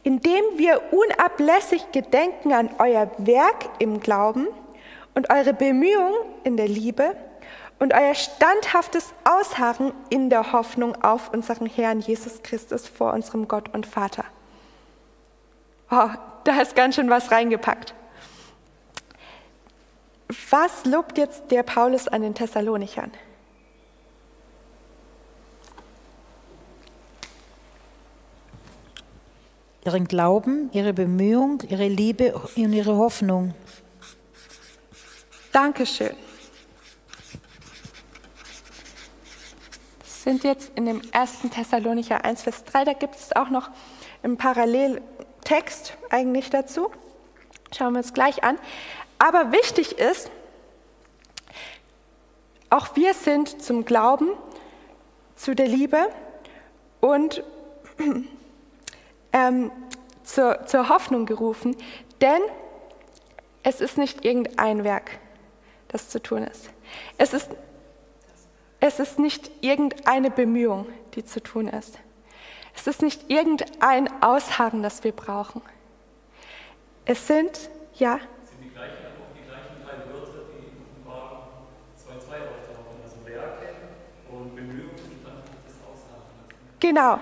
indem 0.02 0.42
wir 0.56 0.80
unablässig 0.90 1.92
gedenken 1.92 2.54
an 2.54 2.70
euer 2.78 3.10
Werk 3.18 3.68
im 3.80 4.00
Glauben 4.00 4.46
und 5.14 5.28
eure 5.28 5.52
Bemühungen 5.52 6.16
in 6.44 6.56
der 6.56 6.68
Liebe 6.68 7.14
und 7.78 7.92
euer 7.92 8.14
standhaftes 8.14 9.12
Ausharren 9.24 9.92
in 10.08 10.30
der 10.30 10.54
Hoffnung 10.54 11.04
auf 11.04 11.30
unseren 11.34 11.66
Herrn 11.66 12.00
Jesus 12.00 12.42
Christus 12.42 12.88
vor 12.88 13.12
unserem 13.12 13.46
Gott 13.46 13.68
und 13.74 13.84
Vater. 13.84 14.24
Oh, 15.90 16.08
da 16.44 16.62
ist 16.62 16.74
ganz 16.74 16.94
schön 16.94 17.10
was 17.10 17.30
reingepackt. 17.30 17.92
Was 20.48 20.86
lobt 20.86 21.18
jetzt 21.18 21.50
der 21.50 21.62
Paulus 21.62 22.08
an 22.08 22.22
den 22.22 22.34
Thessalonichern? 22.34 23.12
Ihren 29.84 30.06
Glauben, 30.06 30.70
ihre 30.72 30.92
Bemühung, 30.92 31.60
ihre 31.68 31.88
Liebe 31.88 32.34
und 32.34 32.72
ihre 32.72 32.96
Hoffnung. 32.96 33.54
Dankeschön. 35.52 36.14
Das 40.00 40.22
sind 40.22 40.44
jetzt 40.44 40.70
in 40.76 40.86
dem 40.86 41.02
1. 41.12 41.40
Thessalonicher 41.52 42.24
1, 42.24 42.42
Vers 42.42 42.64
3, 42.64 42.84
da 42.84 42.92
gibt 42.92 43.16
es 43.16 43.34
auch 43.34 43.50
noch 43.50 43.70
einen 44.22 44.36
Paralleltext 44.36 45.96
eigentlich 46.10 46.48
dazu. 46.48 46.90
Schauen 47.76 47.94
wir 47.94 47.98
uns 47.98 48.14
gleich 48.14 48.44
an. 48.44 48.58
Aber 49.18 49.50
wichtig 49.50 49.98
ist, 49.98 50.30
auch 52.70 52.94
wir 52.96 53.14
sind 53.14 53.62
zum 53.62 53.84
Glauben, 53.84 54.30
zu 55.34 55.54
der 55.54 55.66
Liebe 55.66 56.08
und 57.00 57.42
ähm, 59.32 59.70
zur, 60.24 60.66
zur 60.66 60.88
Hoffnung 60.88 61.26
gerufen, 61.26 61.76
denn 62.20 62.40
es 63.62 63.80
ist 63.80 63.98
nicht 63.98 64.24
irgendein 64.24 64.84
Werk, 64.84 65.18
das 65.88 66.08
zu 66.08 66.22
tun 66.22 66.44
ist. 66.44 66.70
Es 67.18 67.32
ist, 67.32 67.50
es 68.80 68.98
ist 68.98 69.18
nicht 69.18 69.50
irgendeine 69.60 70.30
Bemühung, 70.30 70.86
die 71.14 71.24
zu 71.24 71.42
tun 71.42 71.68
ist. 71.68 71.98
Es 72.74 72.86
ist 72.86 73.02
nicht 73.02 73.30
irgendein 73.30 74.22
Ausharren, 74.22 74.82
das 74.82 75.04
wir 75.04 75.12
brauchen. 75.12 75.62
Es 77.04 77.26
sind, 77.26 77.70
ja. 77.94 78.16
Es 78.42 78.50
sind 78.50 78.62
die 78.64 78.70
gleichen, 78.70 78.96
die 79.36 79.46
gleichen 79.46 79.84
drei 79.84 80.10
Wörter, 80.10 80.46
die 80.50 80.66
in 80.66 80.82
Offenbarung 80.82 81.48
2.2 81.98 82.12
auftauchen, 82.12 83.02
also 83.04 83.26
Werke 83.26 83.74
und 84.30 84.54
Bemühungen 84.54 84.90
und 84.90 85.24
dann 85.24 85.42
das 85.66 85.74
Ausharren. 85.84 86.22
Genau, 86.80 87.18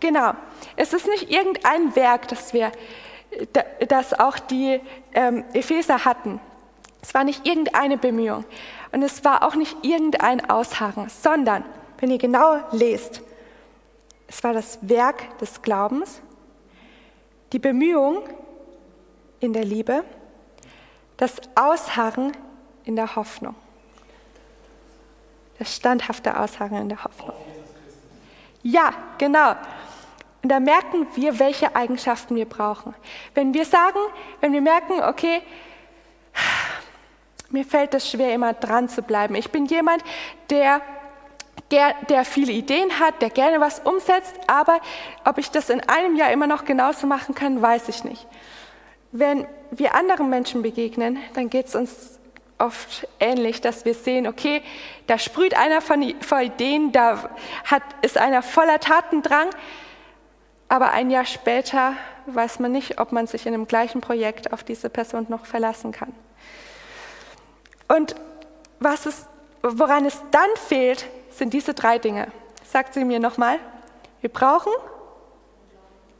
genau. 0.00 0.32
Es 0.76 0.92
ist 0.92 1.06
nicht 1.06 1.30
irgendein 1.30 1.94
Werk, 1.94 2.28
das, 2.28 2.52
wir, 2.52 2.72
das 3.88 4.18
auch 4.18 4.38
die 4.38 4.80
ähm, 5.14 5.44
Epheser 5.52 6.04
hatten. 6.04 6.40
Es 7.02 7.14
war 7.14 7.24
nicht 7.24 7.46
irgendeine 7.46 7.96
Bemühung 7.96 8.44
und 8.92 9.02
es 9.02 9.24
war 9.24 9.42
auch 9.42 9.54
nicht 9.54 9.76
irgendein 9.82 10.48
Ausharren, 10.50 11.08
sondern, 11.08 11.64
wenn 11.98 12.10
ihr 12.10 12.18
genau 12.18 12.60
lest, 12.72 13.22
es 14.26 14.44
war 14.44 14.52
das 14.52 14.78
Werk 14.82 15.38
des 15.38 15.62
Glaubens, 15.62 16.20
die 17.52 17.58
Bemühung 17.58 18.22
in 19.40 19.52
der 19.52 19.64
Liebe, 19.64 20.04
das 21.16 21.34
Ausharren 21.54 22.32
in 22.84 22.96
der 22.96 23.16
Hoffnung. 23.16 23.54
Das 25.58 25.76
standhafte 25.76 26.38
Ausharren 26.38 26.78
in 26.78 26.88
der 26.88 27.04
Hoffnung. 27.04 27.34
Ja, 28.62 28.92
genau. 29.18 29.54
Und 30.42 30.48
da 30.50 30.60
merken 30.60 31.06
wir, 31.14 31.38
welche 31.38 31.76
Eigenschaften 31.76 32.34
wir 32.34 32.46
brauchen. 32.46 32.94
Wenn 33.34 33.52
wir 33.52 33.64
sagen, 33.64 33.98
wenn 34.40 34.52
wir 34.52 34.62
merken, 34.62 35.02
okay, 35.02 35.42
mir 37.50 37.64
fällt 37.64 37.94
es 37.94 38.10
schwer, 38.10 38.34
immer 38.34 38.54
dran 38.54 38.88
zu 38.88 39.02
bleiben. 39.02 39.34
Ich 39.34 39.50
bin 39.50 39.66
jemand, 39.66 40.02
der, 40.50 40.80
der 41.70 42.24
viele 42.24 42.52
Ideen 42.52 42.98
hat, 42.98 43.20
der 43.20 43.30
gerne 43.30 43.60
was 43.60 43.80
umsetzt, 43.80 44.34
aber 44.46 44.80
ob 45.24 45.38
ich 45.38 45.50
das 45.50 45.68
in 45.68 45.80
einem 45.80 46.16
Jahr 46.16 46.30
immer 46.30 46.46
noch 46.46 46.64
genauso 46.64 47.06
machen 47.06 47.34
kann, 47.34 47.60
weiß 47.60 47.88
ich 47.88 48.04
nicht. 48.04 48.26
Wenn 49.12 49.46
wir 49.72 49.94
anderen 49.94 50.30
Menschen 50.30 50.62
begegnen, 50.62 51.18
dann 51.34 51.50
geht 51.50 51.66
es 51.66 51.74
uns 51.74 52.18
oft 52.58 53.06
ähnlich, 53.18 53.60
dass 53.60 53.84
wir 53.84 53.94
sehen, 53.94 54.26
okay, 54.26 54.62
da 55.06 55.18
sprüht 55.18 55.54
einer 55.54 55.80
von, 55.80 56.14
von 56.20 56.40
Ideen, 56.42 56.92
da 56.92 57.30
hat, 57.64 57.82
ist 58.02 58.18
einer 58.18 58.42
voller 58.42 58.78
Tatendrang, 58.78 59.48
aber 60.70 60.92
ein 60.92 61.10
Jahr 61.10 61.24
später 61.26 61.94
weiß 62.26 62.60
man 62.60 62.70
nicht, 62.70 63.00
ob 63.00 63.10
man 63.10 63.26
sich 63.26 63.44
in 63.44 63.52
dem 63.52 63.66
gleichen 63.66 64.00
Projekt 64.00 64.52
auf 64.52 64.62
diese 64.62 64.88
Person 64.88 65.26
noch 65.28 65.44
verlassen 65.44 65.90
kann. 65.90 66.14
Und 67.88 68.14
was 68.78 69.04
es, 69.04 69.26
woran 69.62 70.06
es 70.06 70.22
dann 70.30 70.48
fehlt, 70.68 71.06
sind 71.30 71.54
diese 71.54 71.74
drei 71.74 71.98
Dinge. 71.98 72.28
Sagt 72.62 72.94
sie 72.94 73.04
mir 73.04 73.18
nochmal. 73.18 73.58
Wir 74.20 74.30
brauchen 74.30 74.72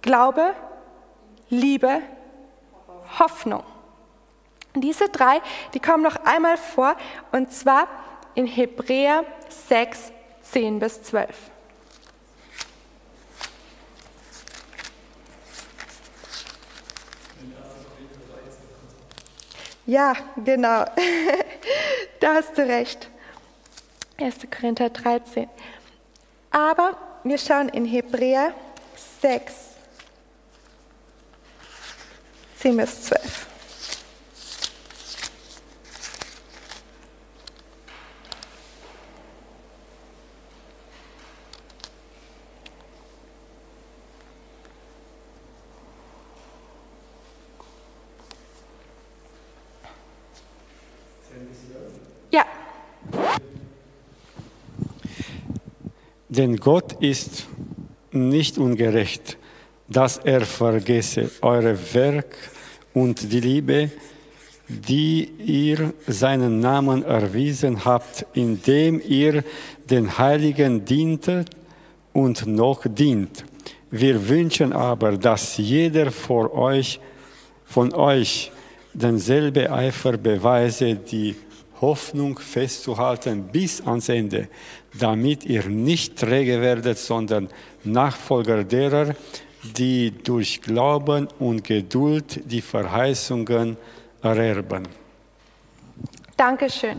Glaube, 0.03 0.55
Liebe, 1.48 2.01
Hoffnung. 3.20 3.62
Diese 4.74 5.09
drei, 5.11 5.40
die 5.74 5.80
kommen 5.80 6.03
noch 6.03 6.16
einmal 6.24 6.57
vor, 6.57 6.96
und 7.30 7.53
zwar 7.53 7.86
in 8.34 8.46
Hebräer 8.46 9.24
6, 9.48 10.12
10 10.42 10.80
bis 10.80 11.03
12. 11.05 11.28
Ja, 19.86 20.14
genau. 20.44 20.84
da 22.20 22.34
hast 22.34 22.56
du 22.56 22.66
recht. 22.66 23.08
1. 24.18 24.36
Korinther 24.50 24.90
13. 24.90 25.48
Aber 26.50 26.96
wir 27.24 27.38
schauen 27.38 27.68
in 27.70 27.84
Hebräer 27.84 28.52
6, 29.20 29.54
10 32.58 32.76
bis 32.76 33.02
12. 33.04 33.49
Denn 56.41 56.57
Gott 56.57 56.95
ist 57.01 57.49
nicht 58.12 58.57
ungerecht, 58.57 59.36
dass 59.88 60.16
er 60.16 60.41
vergesse 60.41 61.30
eure 61.43 61.76
Werk 61.93 62.34
und 62.95 63.30
die 63.30 63.41
Liebe, 63.41 63.91
die 64.66 65.30
ihr 65.45 65.93
seinen 66.07 66.59
Namen 66.61 67.05
erwiesen 67.05 67.84
habt, 67.84 68.24
indem 68.32 69.03
ihr 69.07 69.45
den 69.91 70.16
Heiligen 70.16 70.82
dientet 70.82 71.51
und 72.14 72.47
noch 72.47 72.86
dient. 72.88 73.45
Wir 73.91 74.26
wünschen 74.26 74.72
aber, 74.72 75.18
dass 75.18 75.59
jeder 75.59 76.11
vor 76.11 76.55
euch, 76.55 77.01
von 77.66 77.93
euch 77.93 78.51
denselbe 78.95 79.70
Eifer 79.70 80.16
beweise, 80.16 80.95
die 80.95 81.36
Hoffnung 81.80 82.38
festzuhalten 82.38 83.48
bis 83.48 83.80
ans 83.86 84.08
Ende, 84.08 84.48
damit 84.98 85.44
ihr 85.44 85.64
nicht 85.64 86.16
träge 86.18 86.60
werdet, 86.60 86.98
sondern 86.98 87.48
Nachfolger 87.84 88.64
derer, 88.64 89.14
die 89.62 90.10
durch 90.10 90.60
Glauben 90.60 91.28
und 91.38 91.64
Geduld 91.64 92.40
die 92.44 92.60
Verheißungen 92.60 93.76
ererben. 94.22 94.88
Dankeschön. 96.36 96.98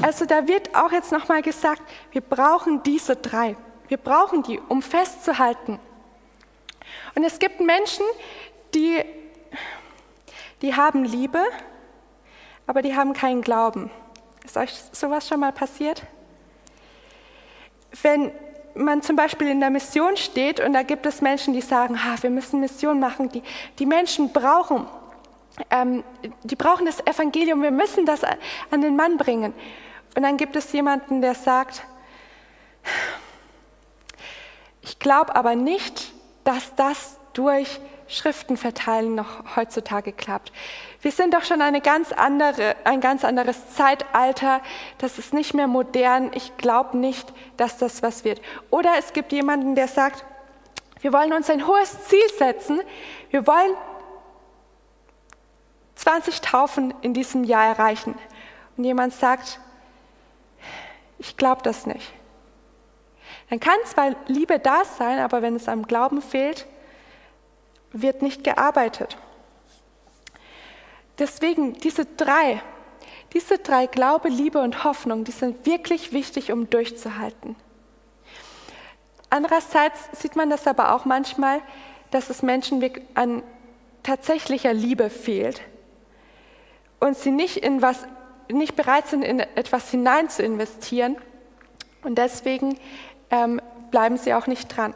Also 0.00 0.24
da 0.24 0.46
wird 0.48 0.74
auch 0.74 0.90
jetzt 0.90 1.12
nochmal 1.12 1.42
gesagt, 1.42 1.82
wir 2.10 2.20
brauchen 2.20 2.82
diese 2.82 3.16
drei. 3.16 3.56
Wir 3.88 3.98
brauchen 3.98 4.42
die, 4.42 4.58
um 4.68 4.82
festzuhalten. 4.82 5.78
Und 7.14 7.24
es 7.24 7.38
gibt 7.38 7.60
Menschen, 7.60 8.04
die, 8.74 9.04
die 10.62 10.74
haben 10.74 11.04
Liebe, 11.04 11.40
aber 12.66 12.82
die 12.82 12.96
haben 12.96 13.12
keinen 13.12 13.42
Glauben. 13.42 13.90
Ist 14.44 14.56
euch 14.56 14.72
sowas 14.92 15.28
schon 15.28 15.40
mal 15.40 15.52
passiert? 15.52 16.02
Wenn 18.02 18.32
man 18.74 19.02
zum 19.02 19.16
Beispiel 19.16 19.48
in 19.48 19.60
der 19.60 19.70
Mission 19.70 20.16
steht 20.16 20.60
und 20.60 20.72
da 20.72 20.82
gibt 20.82 21.04
es 21.06 21.20
Menschen, 21.20 21.52
die 21.52 21.60
sagen, 21.60 21.96
ah, 21.96 22.16
wir 22.20 22.30
müssen 22.30 22.60
Mission 22.60 22.98
machen, 22.98 23.28
die, 23.28 23.42
die 23.78 23.86
Menschen 23.86 24.32
brauchen, 24.32 24.86
ähm, 25.70 26.02
die 26.42 26.56
brauchen 26.56 26.86
das 26.86 27.00
Evangelium, 27.06 27.62
wir 27.62 27.70
müssen 27.70 28.06
das 28.06 28.22
an 28.24 28.80
den 28.80 28.96
Mann 28.96 29.18
bringen. 29.18 29.52
Und 30.14 30.22
dann 30.22 30.36
gibt 30.36 30.56
es 30.56 30.72
jemanden, 30.72 31.20
der 31.20 31.34
sagt, 31.34 31.82
ich 34.80 34.98
glaube 34.98 35.36
aber 35.36 35.54
nicht, 35.54 36.12
dass 36.44 36.74
das 36.74 37.16
durch 37.32 37.80
Schriften 38.08 38.56
verteilen 38.56 39.14
noch 39.14 39.56
heutzutage 39.56 40.12
klappt. 40.12 40.52
Wir 41.02 41.10
sind 41.10 41.34
doch 41.34 41.42
schon 41.42 41.60
eine 41.60 41.80
ganz 41.80 42.12
andere, 42.12 42.76
ein 42.84 43.00
ganz 43.00 43.24
anderes 43.24 43.74
Zeitalter. 43.74 44.62
Das 44.98 45.18
ist 45.18 45.34
nicht 45.34 45.52
mehr 45.52 45.66
modern. 45.66 46.30
Ich 46.32 46.56
glaube 46.56 46.96
nicht, 46.96 47.32
dass 47.56 47.76
das 47.76 48.04
was 48.04 48.24
wird. 48.24 48.40
Oder 48.70 48.92
es 48.98 49.12
gibt 49.12 49.32
jemanden, 49.32 49.74
der 49.74 49.88
sagt, 49.88 50.24
wir 51.00 51.12
wollen 51.12 51.32
uns 51.32 51.50
ein 51.50 51.66
hohes 51.66 52.06
Ziel 52.06 52.28
setzen. 52.38 52.80
Wir 53.30 53.44
wollen 53.48 53.74
20 55.96 56.40
Taufen 56.40 56.94
in 57.02 57.14
diesem 57.14 57.42
Jahr 57.42 57.66
erreichen. 57.66 58.14
Und 58.76 58.84
jemand 58.84 59.12
sagt, 59.12 59.58
ich 61.18 61.36
glaube 61.36 61.62
das 61.62 61.84
nicht. 61.84 62.12
Dann 63.50 63.58
kann 63.58 63.74
zwar 63.86 64.14
Liebe 64.28 64.60
da 64.60 64.84
sein, 64.84 65.18
aber 65.18 65.42
wenn 65.42 65.56
es 65.56 65.66
am 65.68 65.84
Glauben 65.84 66.22
fehlt, 66.22 66.66
wird 67.90 68.22
nicht 68.22 68.44
gearbeitet. 68.44 69.16
Deswegen 71.18 71.74
diese 71.74 72.04
drei, 72.04 72.62
diese 73.32 73.58
drei 73.58 73.86
Glaube, 73.86 74.28
Liebe 74.28 74.60
und 74.60 74.84
Hoffnung, 74.84 75.24
die 75.24 75.32
sind 75.32 75.66
wirklich 75.66 76.12
wichtig, 76.12 76.52
um 76.52 76.70
durchzuhalten. 76.70 77.56
Andererseits 79.30 80.08
sieht 80.20 80.36
man 80.36 80.50
das 80.50 80.66
aber 80.66 80.94
auch 80.94 81.04
manchmal, 81.04 81.60
dass 82.10 82.28
es 82.28 82.42
Menschen 82.42 82.82
an 83.14 83.42
tatsächlicher 84.02 84.74
Liebe 84.74 85.08
fehlt 85.08 85.62
und 87.00 87.16
sie 87.16 87.30
nicht, 87.30 87.56
in 87.56 87.80
was, 87.82 88.06
nicht 88.50 88.76
bereit 88.76 89.08
sind, 89.08 89.22
in 89.22 89.40
etwas 89.40 89.90
hinein 89.90 90.28
zu 90.28 90.42
investieren 90.42 91.16
und 92.02 92.16
deswegen 92.18 92.78
ähm, 93.30 93.60
bleiben 93.90 94.16
sie 94.18 94.34
auch 94.34 94.46
nicht 94.46 94.76
dran. 94.76 94.94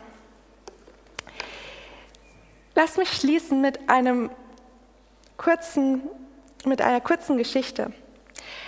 Lass 2.75 2.99
mich 2.99 3.11
schließen 3.11 3.63
mit 3.63 3.89
einem 3.89 4.31
kurzen, 5.37 6.03
mit 6.65 6.81
einer 6.81 7.01
kurzen 7.01 7.37
Geschichte. 7.37 7.93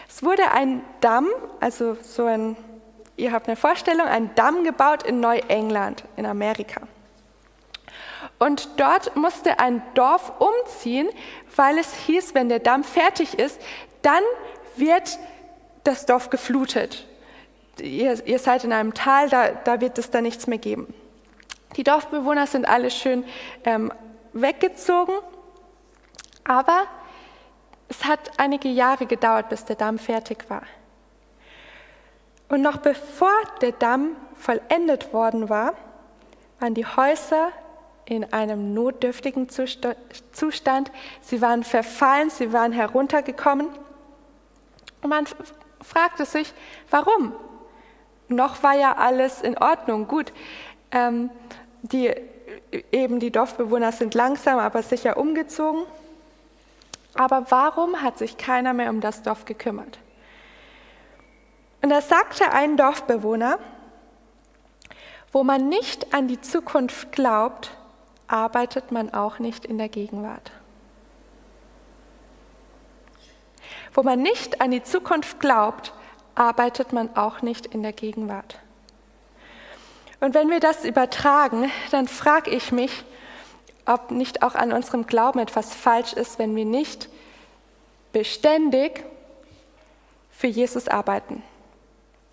Es 0.09 0.23
wurde 0.23 0.51
ein 0.53 0.83
Damm, 1.01 1.29
also 1.61 1.97
so 2.03 2.25
ein, 2.25 2.57
ihr 3.17 3.33
habt 3.33 3.47
eine 3.47 3.57
Vorstellung, 3.57 4.07
ein 4.07 4.35
Damm 4.35 4.65
gebaut 4.65 5.03
in 5.03 5.21
Neuengland 5.21 6.05
in 6.17 6.27
Amerika. 6.27 6.83
Und 8.39 8.69
dort 8.77 9.17
musste 9.17 9.59
ein 9.59 9.83
Dorf 9.95 10.33
umziehen, 10.39 11.09
weil 11.57 11.79
es 11.79 11.93
hieß, 11.95 12.35
wenn 12.35 12.49
der 12.49 12.61
Damm 12.61 12.85
fertig 12.85 13.39
ist, 13.39 13.61
dann 14.03 14.23
wird 14.77 15.19
das 15.85 16.07
Dorf 16.07 16.31
geflutet. 16.31 17.07
Ihr, 17.81 18.27
ihr 18.27 18.39
seid 18.39 18.65
in 18.65 18.73
einem 18.73 18.95
Tal, 18.95 19.29
da, 19.29 19.51
da 19.51 19.81
wird 19.81 19.99
es 19.99 20.11
dann 20.11 20.25
nichts 20.25 20.47
mehr 20.47 20.59
geben. 20.59 20.95
Die 21.77 21.85
Dorfbewohner 21.85 22.47
sind 22.47 22.67
alle 22.67 22.91
schön 22.91 23.25
ähm, 23.65 23.93
weggezogen, 24.33 25.15
aber 26.49 26.87
es 27.89 28.05
hat 28.05 28.33
einige 28.39 28.69
Jahre 28.69 29.07
gedauert, 29.07 29.49
bis 29.49 29.65
der 29.65 29.77
Damm 29.77 29.99
fertig 29.99 30.49
war. 30.49 30.63
Und 32.49 32.63
noch 32.63 32.79
bevor 32.79 33.33
der 33.61 33.73
Damm 33.73 34.17
vollendet 34.35 35.13
worden 35.13 35.49
war, 35.49 35.75
waren 36.59 36.75
die 36.75 36.87
Häuser 36.87 37.51
in 38.07 38.33
einem 38.33 38.73
notdürftigen 38.73 39.49
Zustand. 39.49 40.91
Sie 41.21 41.43
waren 41.43 41.63
verfallen, 41.63 42.31
sie 42.31 42.53
waren 42.53 42.73
heruntergekommen. 42.73 43.69
Und 45.03 45.11
man 45.11 45.27
fragte 45.83 46.25
sich, 46.25 46.55
warum? 46.91 47.35
Noch 48.29 48.63
war 48.63 48.75
ja 48.75 48.97
alles 48.97 49.43
in 49.43 49.59
Ordnung, 49.59 50.09
gut. 50.09 50.33
Ähm, 50.91 51.31
die 51.83 52.11
eben 52.93 53.21
die 53.21 53.31
Dorfbewohner 53.31 53.93
sind 53.93 54.15
langsam, 54.15 54.59
aber 54.59 54.83
sicher 54.83 55.19
umgezogen. 55.19 55.85
Aber 57.15 57.51
warum 57.51 58.03
hat 58.03 58.19
sich 58.19 58.37
keiner 58.37 58.73
mehr 58.73 58.91
um 58.91 59.01
das 59.01 59.23
Dorf 59.23 59.45
gekümmert? 59.45 59.99
Und 61.83 61.91
da 61.91 62.01
sagte 62.01 62.53
ein 62.53 62.77
Dorfbewohner, 62.77 63.59
wo 65.33 65.45
man 65.45 65.69
nicht 65.69 66.15
an 66.15 66.29
die 66.29 66.41
Zukunft 66.41 67.13
glaubt, 67.13 67.77
arbeitet 68.27 68.93
man 68.93 69.13
auch 69.15 69.39
nicht 69.39 69.65
in 69.65 69.79
der 69.79 69.89
Gegenwart. 69.89 70.53
Wo 73.95 74.03
man 74.03 74.21
nicht 74.21 74.61
an 74.61 74.71
die 74.71 74.83
Zukunft 74.83 75.41
glaubt, 75.41 75.93
arbeitet 76.35 76.93
man 76.93 77.17
auch 77.17 77.43
nicht 77.43 77.67
in 77.67 77.83
der 77.83 77.93
Gegenwart. 77.93 78.59
Und 80.21 80.35
wenn 80.35 80.51
wir 80.51 80.61
das 80.61 80.85
übertragen, 80.85 81.71
dann 81.91 82.09
frage 82.09 82.51
ich 82.51 82.73
mich, 82.73 83.05
ob 83.89 84.11
nicht 84.11 84.43
auch 84.43 84.55
an 84.55 84.73
unserem 84.73 85.07
Glauben 85.07 85.39
etwas 85.39 85.75
falsch 85.75 86.13
ist, 86.13 86.39
wenn 86.39 86.55
wir 86.55 86.65
nicht 86.65 87.09
beständig 88.13 89.05
für 90.31 90.47
Jesus 90.47 90.89
arbeiten. 90.89 91.43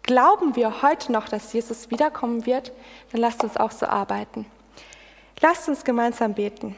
Glauben 0.04 0.56
wir 0.56 0.82
heute 0.84 1.12
noch, 1.12 1.28
dass 1.28 1.54
Jesus 1.54 1.90
wiederkommen 1.90 2.46
wird, 2.46 2.72
dann 3.12 3.22
lasst 3.22 3.44
uns 3.44 3.58
auch 3.58 3.72
so 3.72 3.88
arbeiten. 3.88 4.46
Lasst 5.42 5.68
uns 5.68 5.84
gemeinsam 5.84 6.34
beten. 6.34 6.78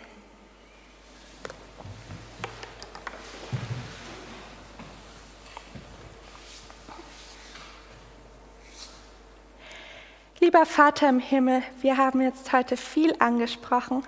Lieber 10.40 10.66
Vater 10.66 11.10
im 11.10 11.20
Himmel, 11.20 11.64
wir 11.82 11.98
haben 11.98 12.22
jetzt 12.22 12.54
heute 12.54 12.78
viel 12.78 13.14
angesprochen 13.20 14.04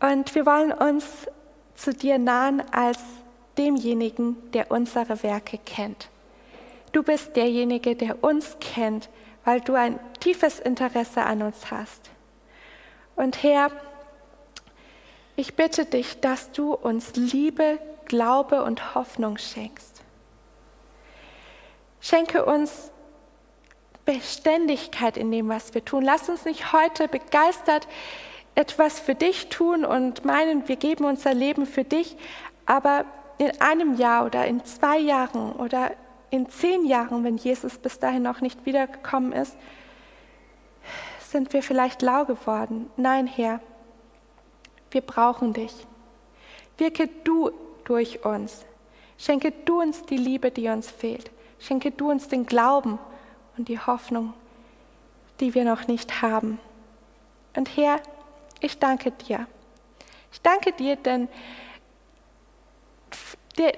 und 0.00 0.34
wir 0.34 0.46
wollen 0.46 0.72
uns 0.72 1.04
zu 1.74 1.92
dir 1.92 2.18
nahen 2.18 2.62
als 2.72 2.98
demjenigen, 3.56 4.50
der 4.52 4.70
unsere 4.70 5.22
Werke 5.22 5.58
kennt. 5.58 6.08
Du 6.92 7.02
bist 7.02 7.36
derjenige, 7.36 7.96
der 7.96 8.22
uns 8.22 8.56
kennt, 8.60 9.08
weil 9.44 9.60
du 9.60 9.74
ein 9.74 9.98
tiefes 10.20 10.60
Interesse 10.60 11.22
an 11.22 11.42
uns 11.42 11.70
hast. 11.70 12.10
Und 13.16 13.42
Herr, 13.42 13.70
ich 15.36 15.54
bitte 15.54 15.84
dich, 15.84 16.20
dass 16.20 16.52
du 16.52 16.74
uns 16.74 17.14
Liebe, 17.16 17.78
Glaube 18.06 18.62
und 18.62 18.94
Hoffnung 18.94 19.38
schenkst. 19.38 20.02
Schenke 22.00 22.44
uns 22.44 22.90
Beständigkeit 24.04 25.16
in 25.16 25.30
dem, 25.30 25.48
was 25.48 25.74
wir 25.74 25.84
tun. 25.84 26.02
Lass 26.02 26.28
uns 26.28 26.44
nicht 26.44 26.72
heute 26.72 27.08
begeistert 27.08 27.86
etwas 28.58 28.98
für 28.98 29.14
dich 29.14 29.50
tun 29.50 29.84
und 29.84 30.24
meinen, 30.24 30.66
wir 30.66 30.74
geben 30.74 31.04
unser 31.04 31.32
Leben 31.32 31.64
für 31.64 31.84
dich, 31.84 32.16
aber 32.66 33.04
in 33.38 33.52
einem 33.60 33.94
Jahr 33.94 34.26
oder 34.26 34.46
in 34.46 34.64
zwei 34.64 34.98
Jahren 34.98 35.52
oder 35.52 35.92
in 36.30 36.48
zehn 36.48 36.84
Jahren, 36.84 37.22
wenn 37.22 37.36
Jesus 37.36 37.78
bis 37.78 38.00
dahin 38.00 38.24
noch 38.24 38.40
nicht 38.40 38.66
wiedergekommen 38.66 39.30
ist, 39.30 39.56
sind 41.20 41.52
wir 41.52 41.62
vielleicht 41.62 42.02
lau 42.02 42.24
geworden. 42.24 42.90
Nein, 42.96 43.28
Herr, 43.28 43.60
wir 44.90 45.02
brauchen 45.02 45.52
dich. 45.52 45.86
Wirke 46.78 47.08
du 47.22 47.52
durch 47.84 48.24
uns. 48.24 48.66
Schenke 49.18 49.52
du 49.52 49.80
uns 49.80 50.02
die 50.02 50.16
Liebe, 50.16 50.50
die 50.50 50.66
uns 50.66 50.90
fehlt. 50.90 51.30
Schenke 51.60 51.92
du 51.92 52.10
uns 52.10 52.26
den 52.26 52.44
Glauben 52.44 52.98
und 53.56 53.68
die 53.68 53.78
Hoffnung, 53.78 54.34
die 55.38 55.54
wir 55.54 55.64
noch 55.64 55.86
nicht 55.86 56.22
haben. 56.22 56.58
Und 57.54 57.76
Herr, 57.76 58.00
ich 58.60 58.78
danke 58.78 59.10
dir. 59.10 59.46
Ich 60.32 60.42
danke 60.42 60.72
dir, 60.72 60.96
denn 60.96 61.28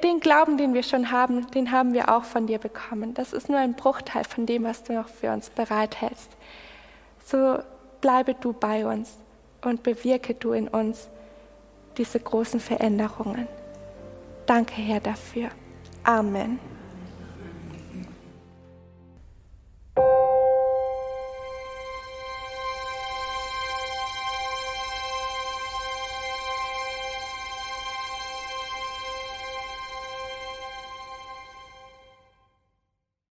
den 0.02 0.20
Glauben, 0.20 0.58
den 0.58 0.74
wir 0.74 0.82
schon 0.82 1.10
haben, 1.10 1.50
den 1.52 1.72
haben 1.72 1.94
wir 1.94 2.14
auch 2.14 2.24
von 2.24 2.46
dir 2.46 2.58
bekommen. 2.58 3.14
Das 3.14 3.32
ist 3.32 3.48
nur 3.48 3.58
ein 3.58 3.74
Bruchteil 3.74 4.24
von 4.24 4.44
dem, 4.46 4.64
was 4.64 4.82
du 4.82 4.92
noch 4.92 5.08
für 5.08 5.32
uns 5.32 5.48
bereithältst. 5.50 6.30
So 7.24 7.58
bleibe 8.00 8.34
du 8.34 8.52
bei 8.52 8.86
uns 8.86 9.16
und 9.62 9.82
bewirke 9.82 10.34
du 10.34 10.52
in 10.52 10.68
uns 10.68 11.08
diese 11.96 12.20
großen 12.20 12.60
Veränderungen. 12.60 13.48
Danke, 14.46 14.74
Herr, 14.74 15.00
dafür. 15.00 15.48
Amen. 16.04 16.58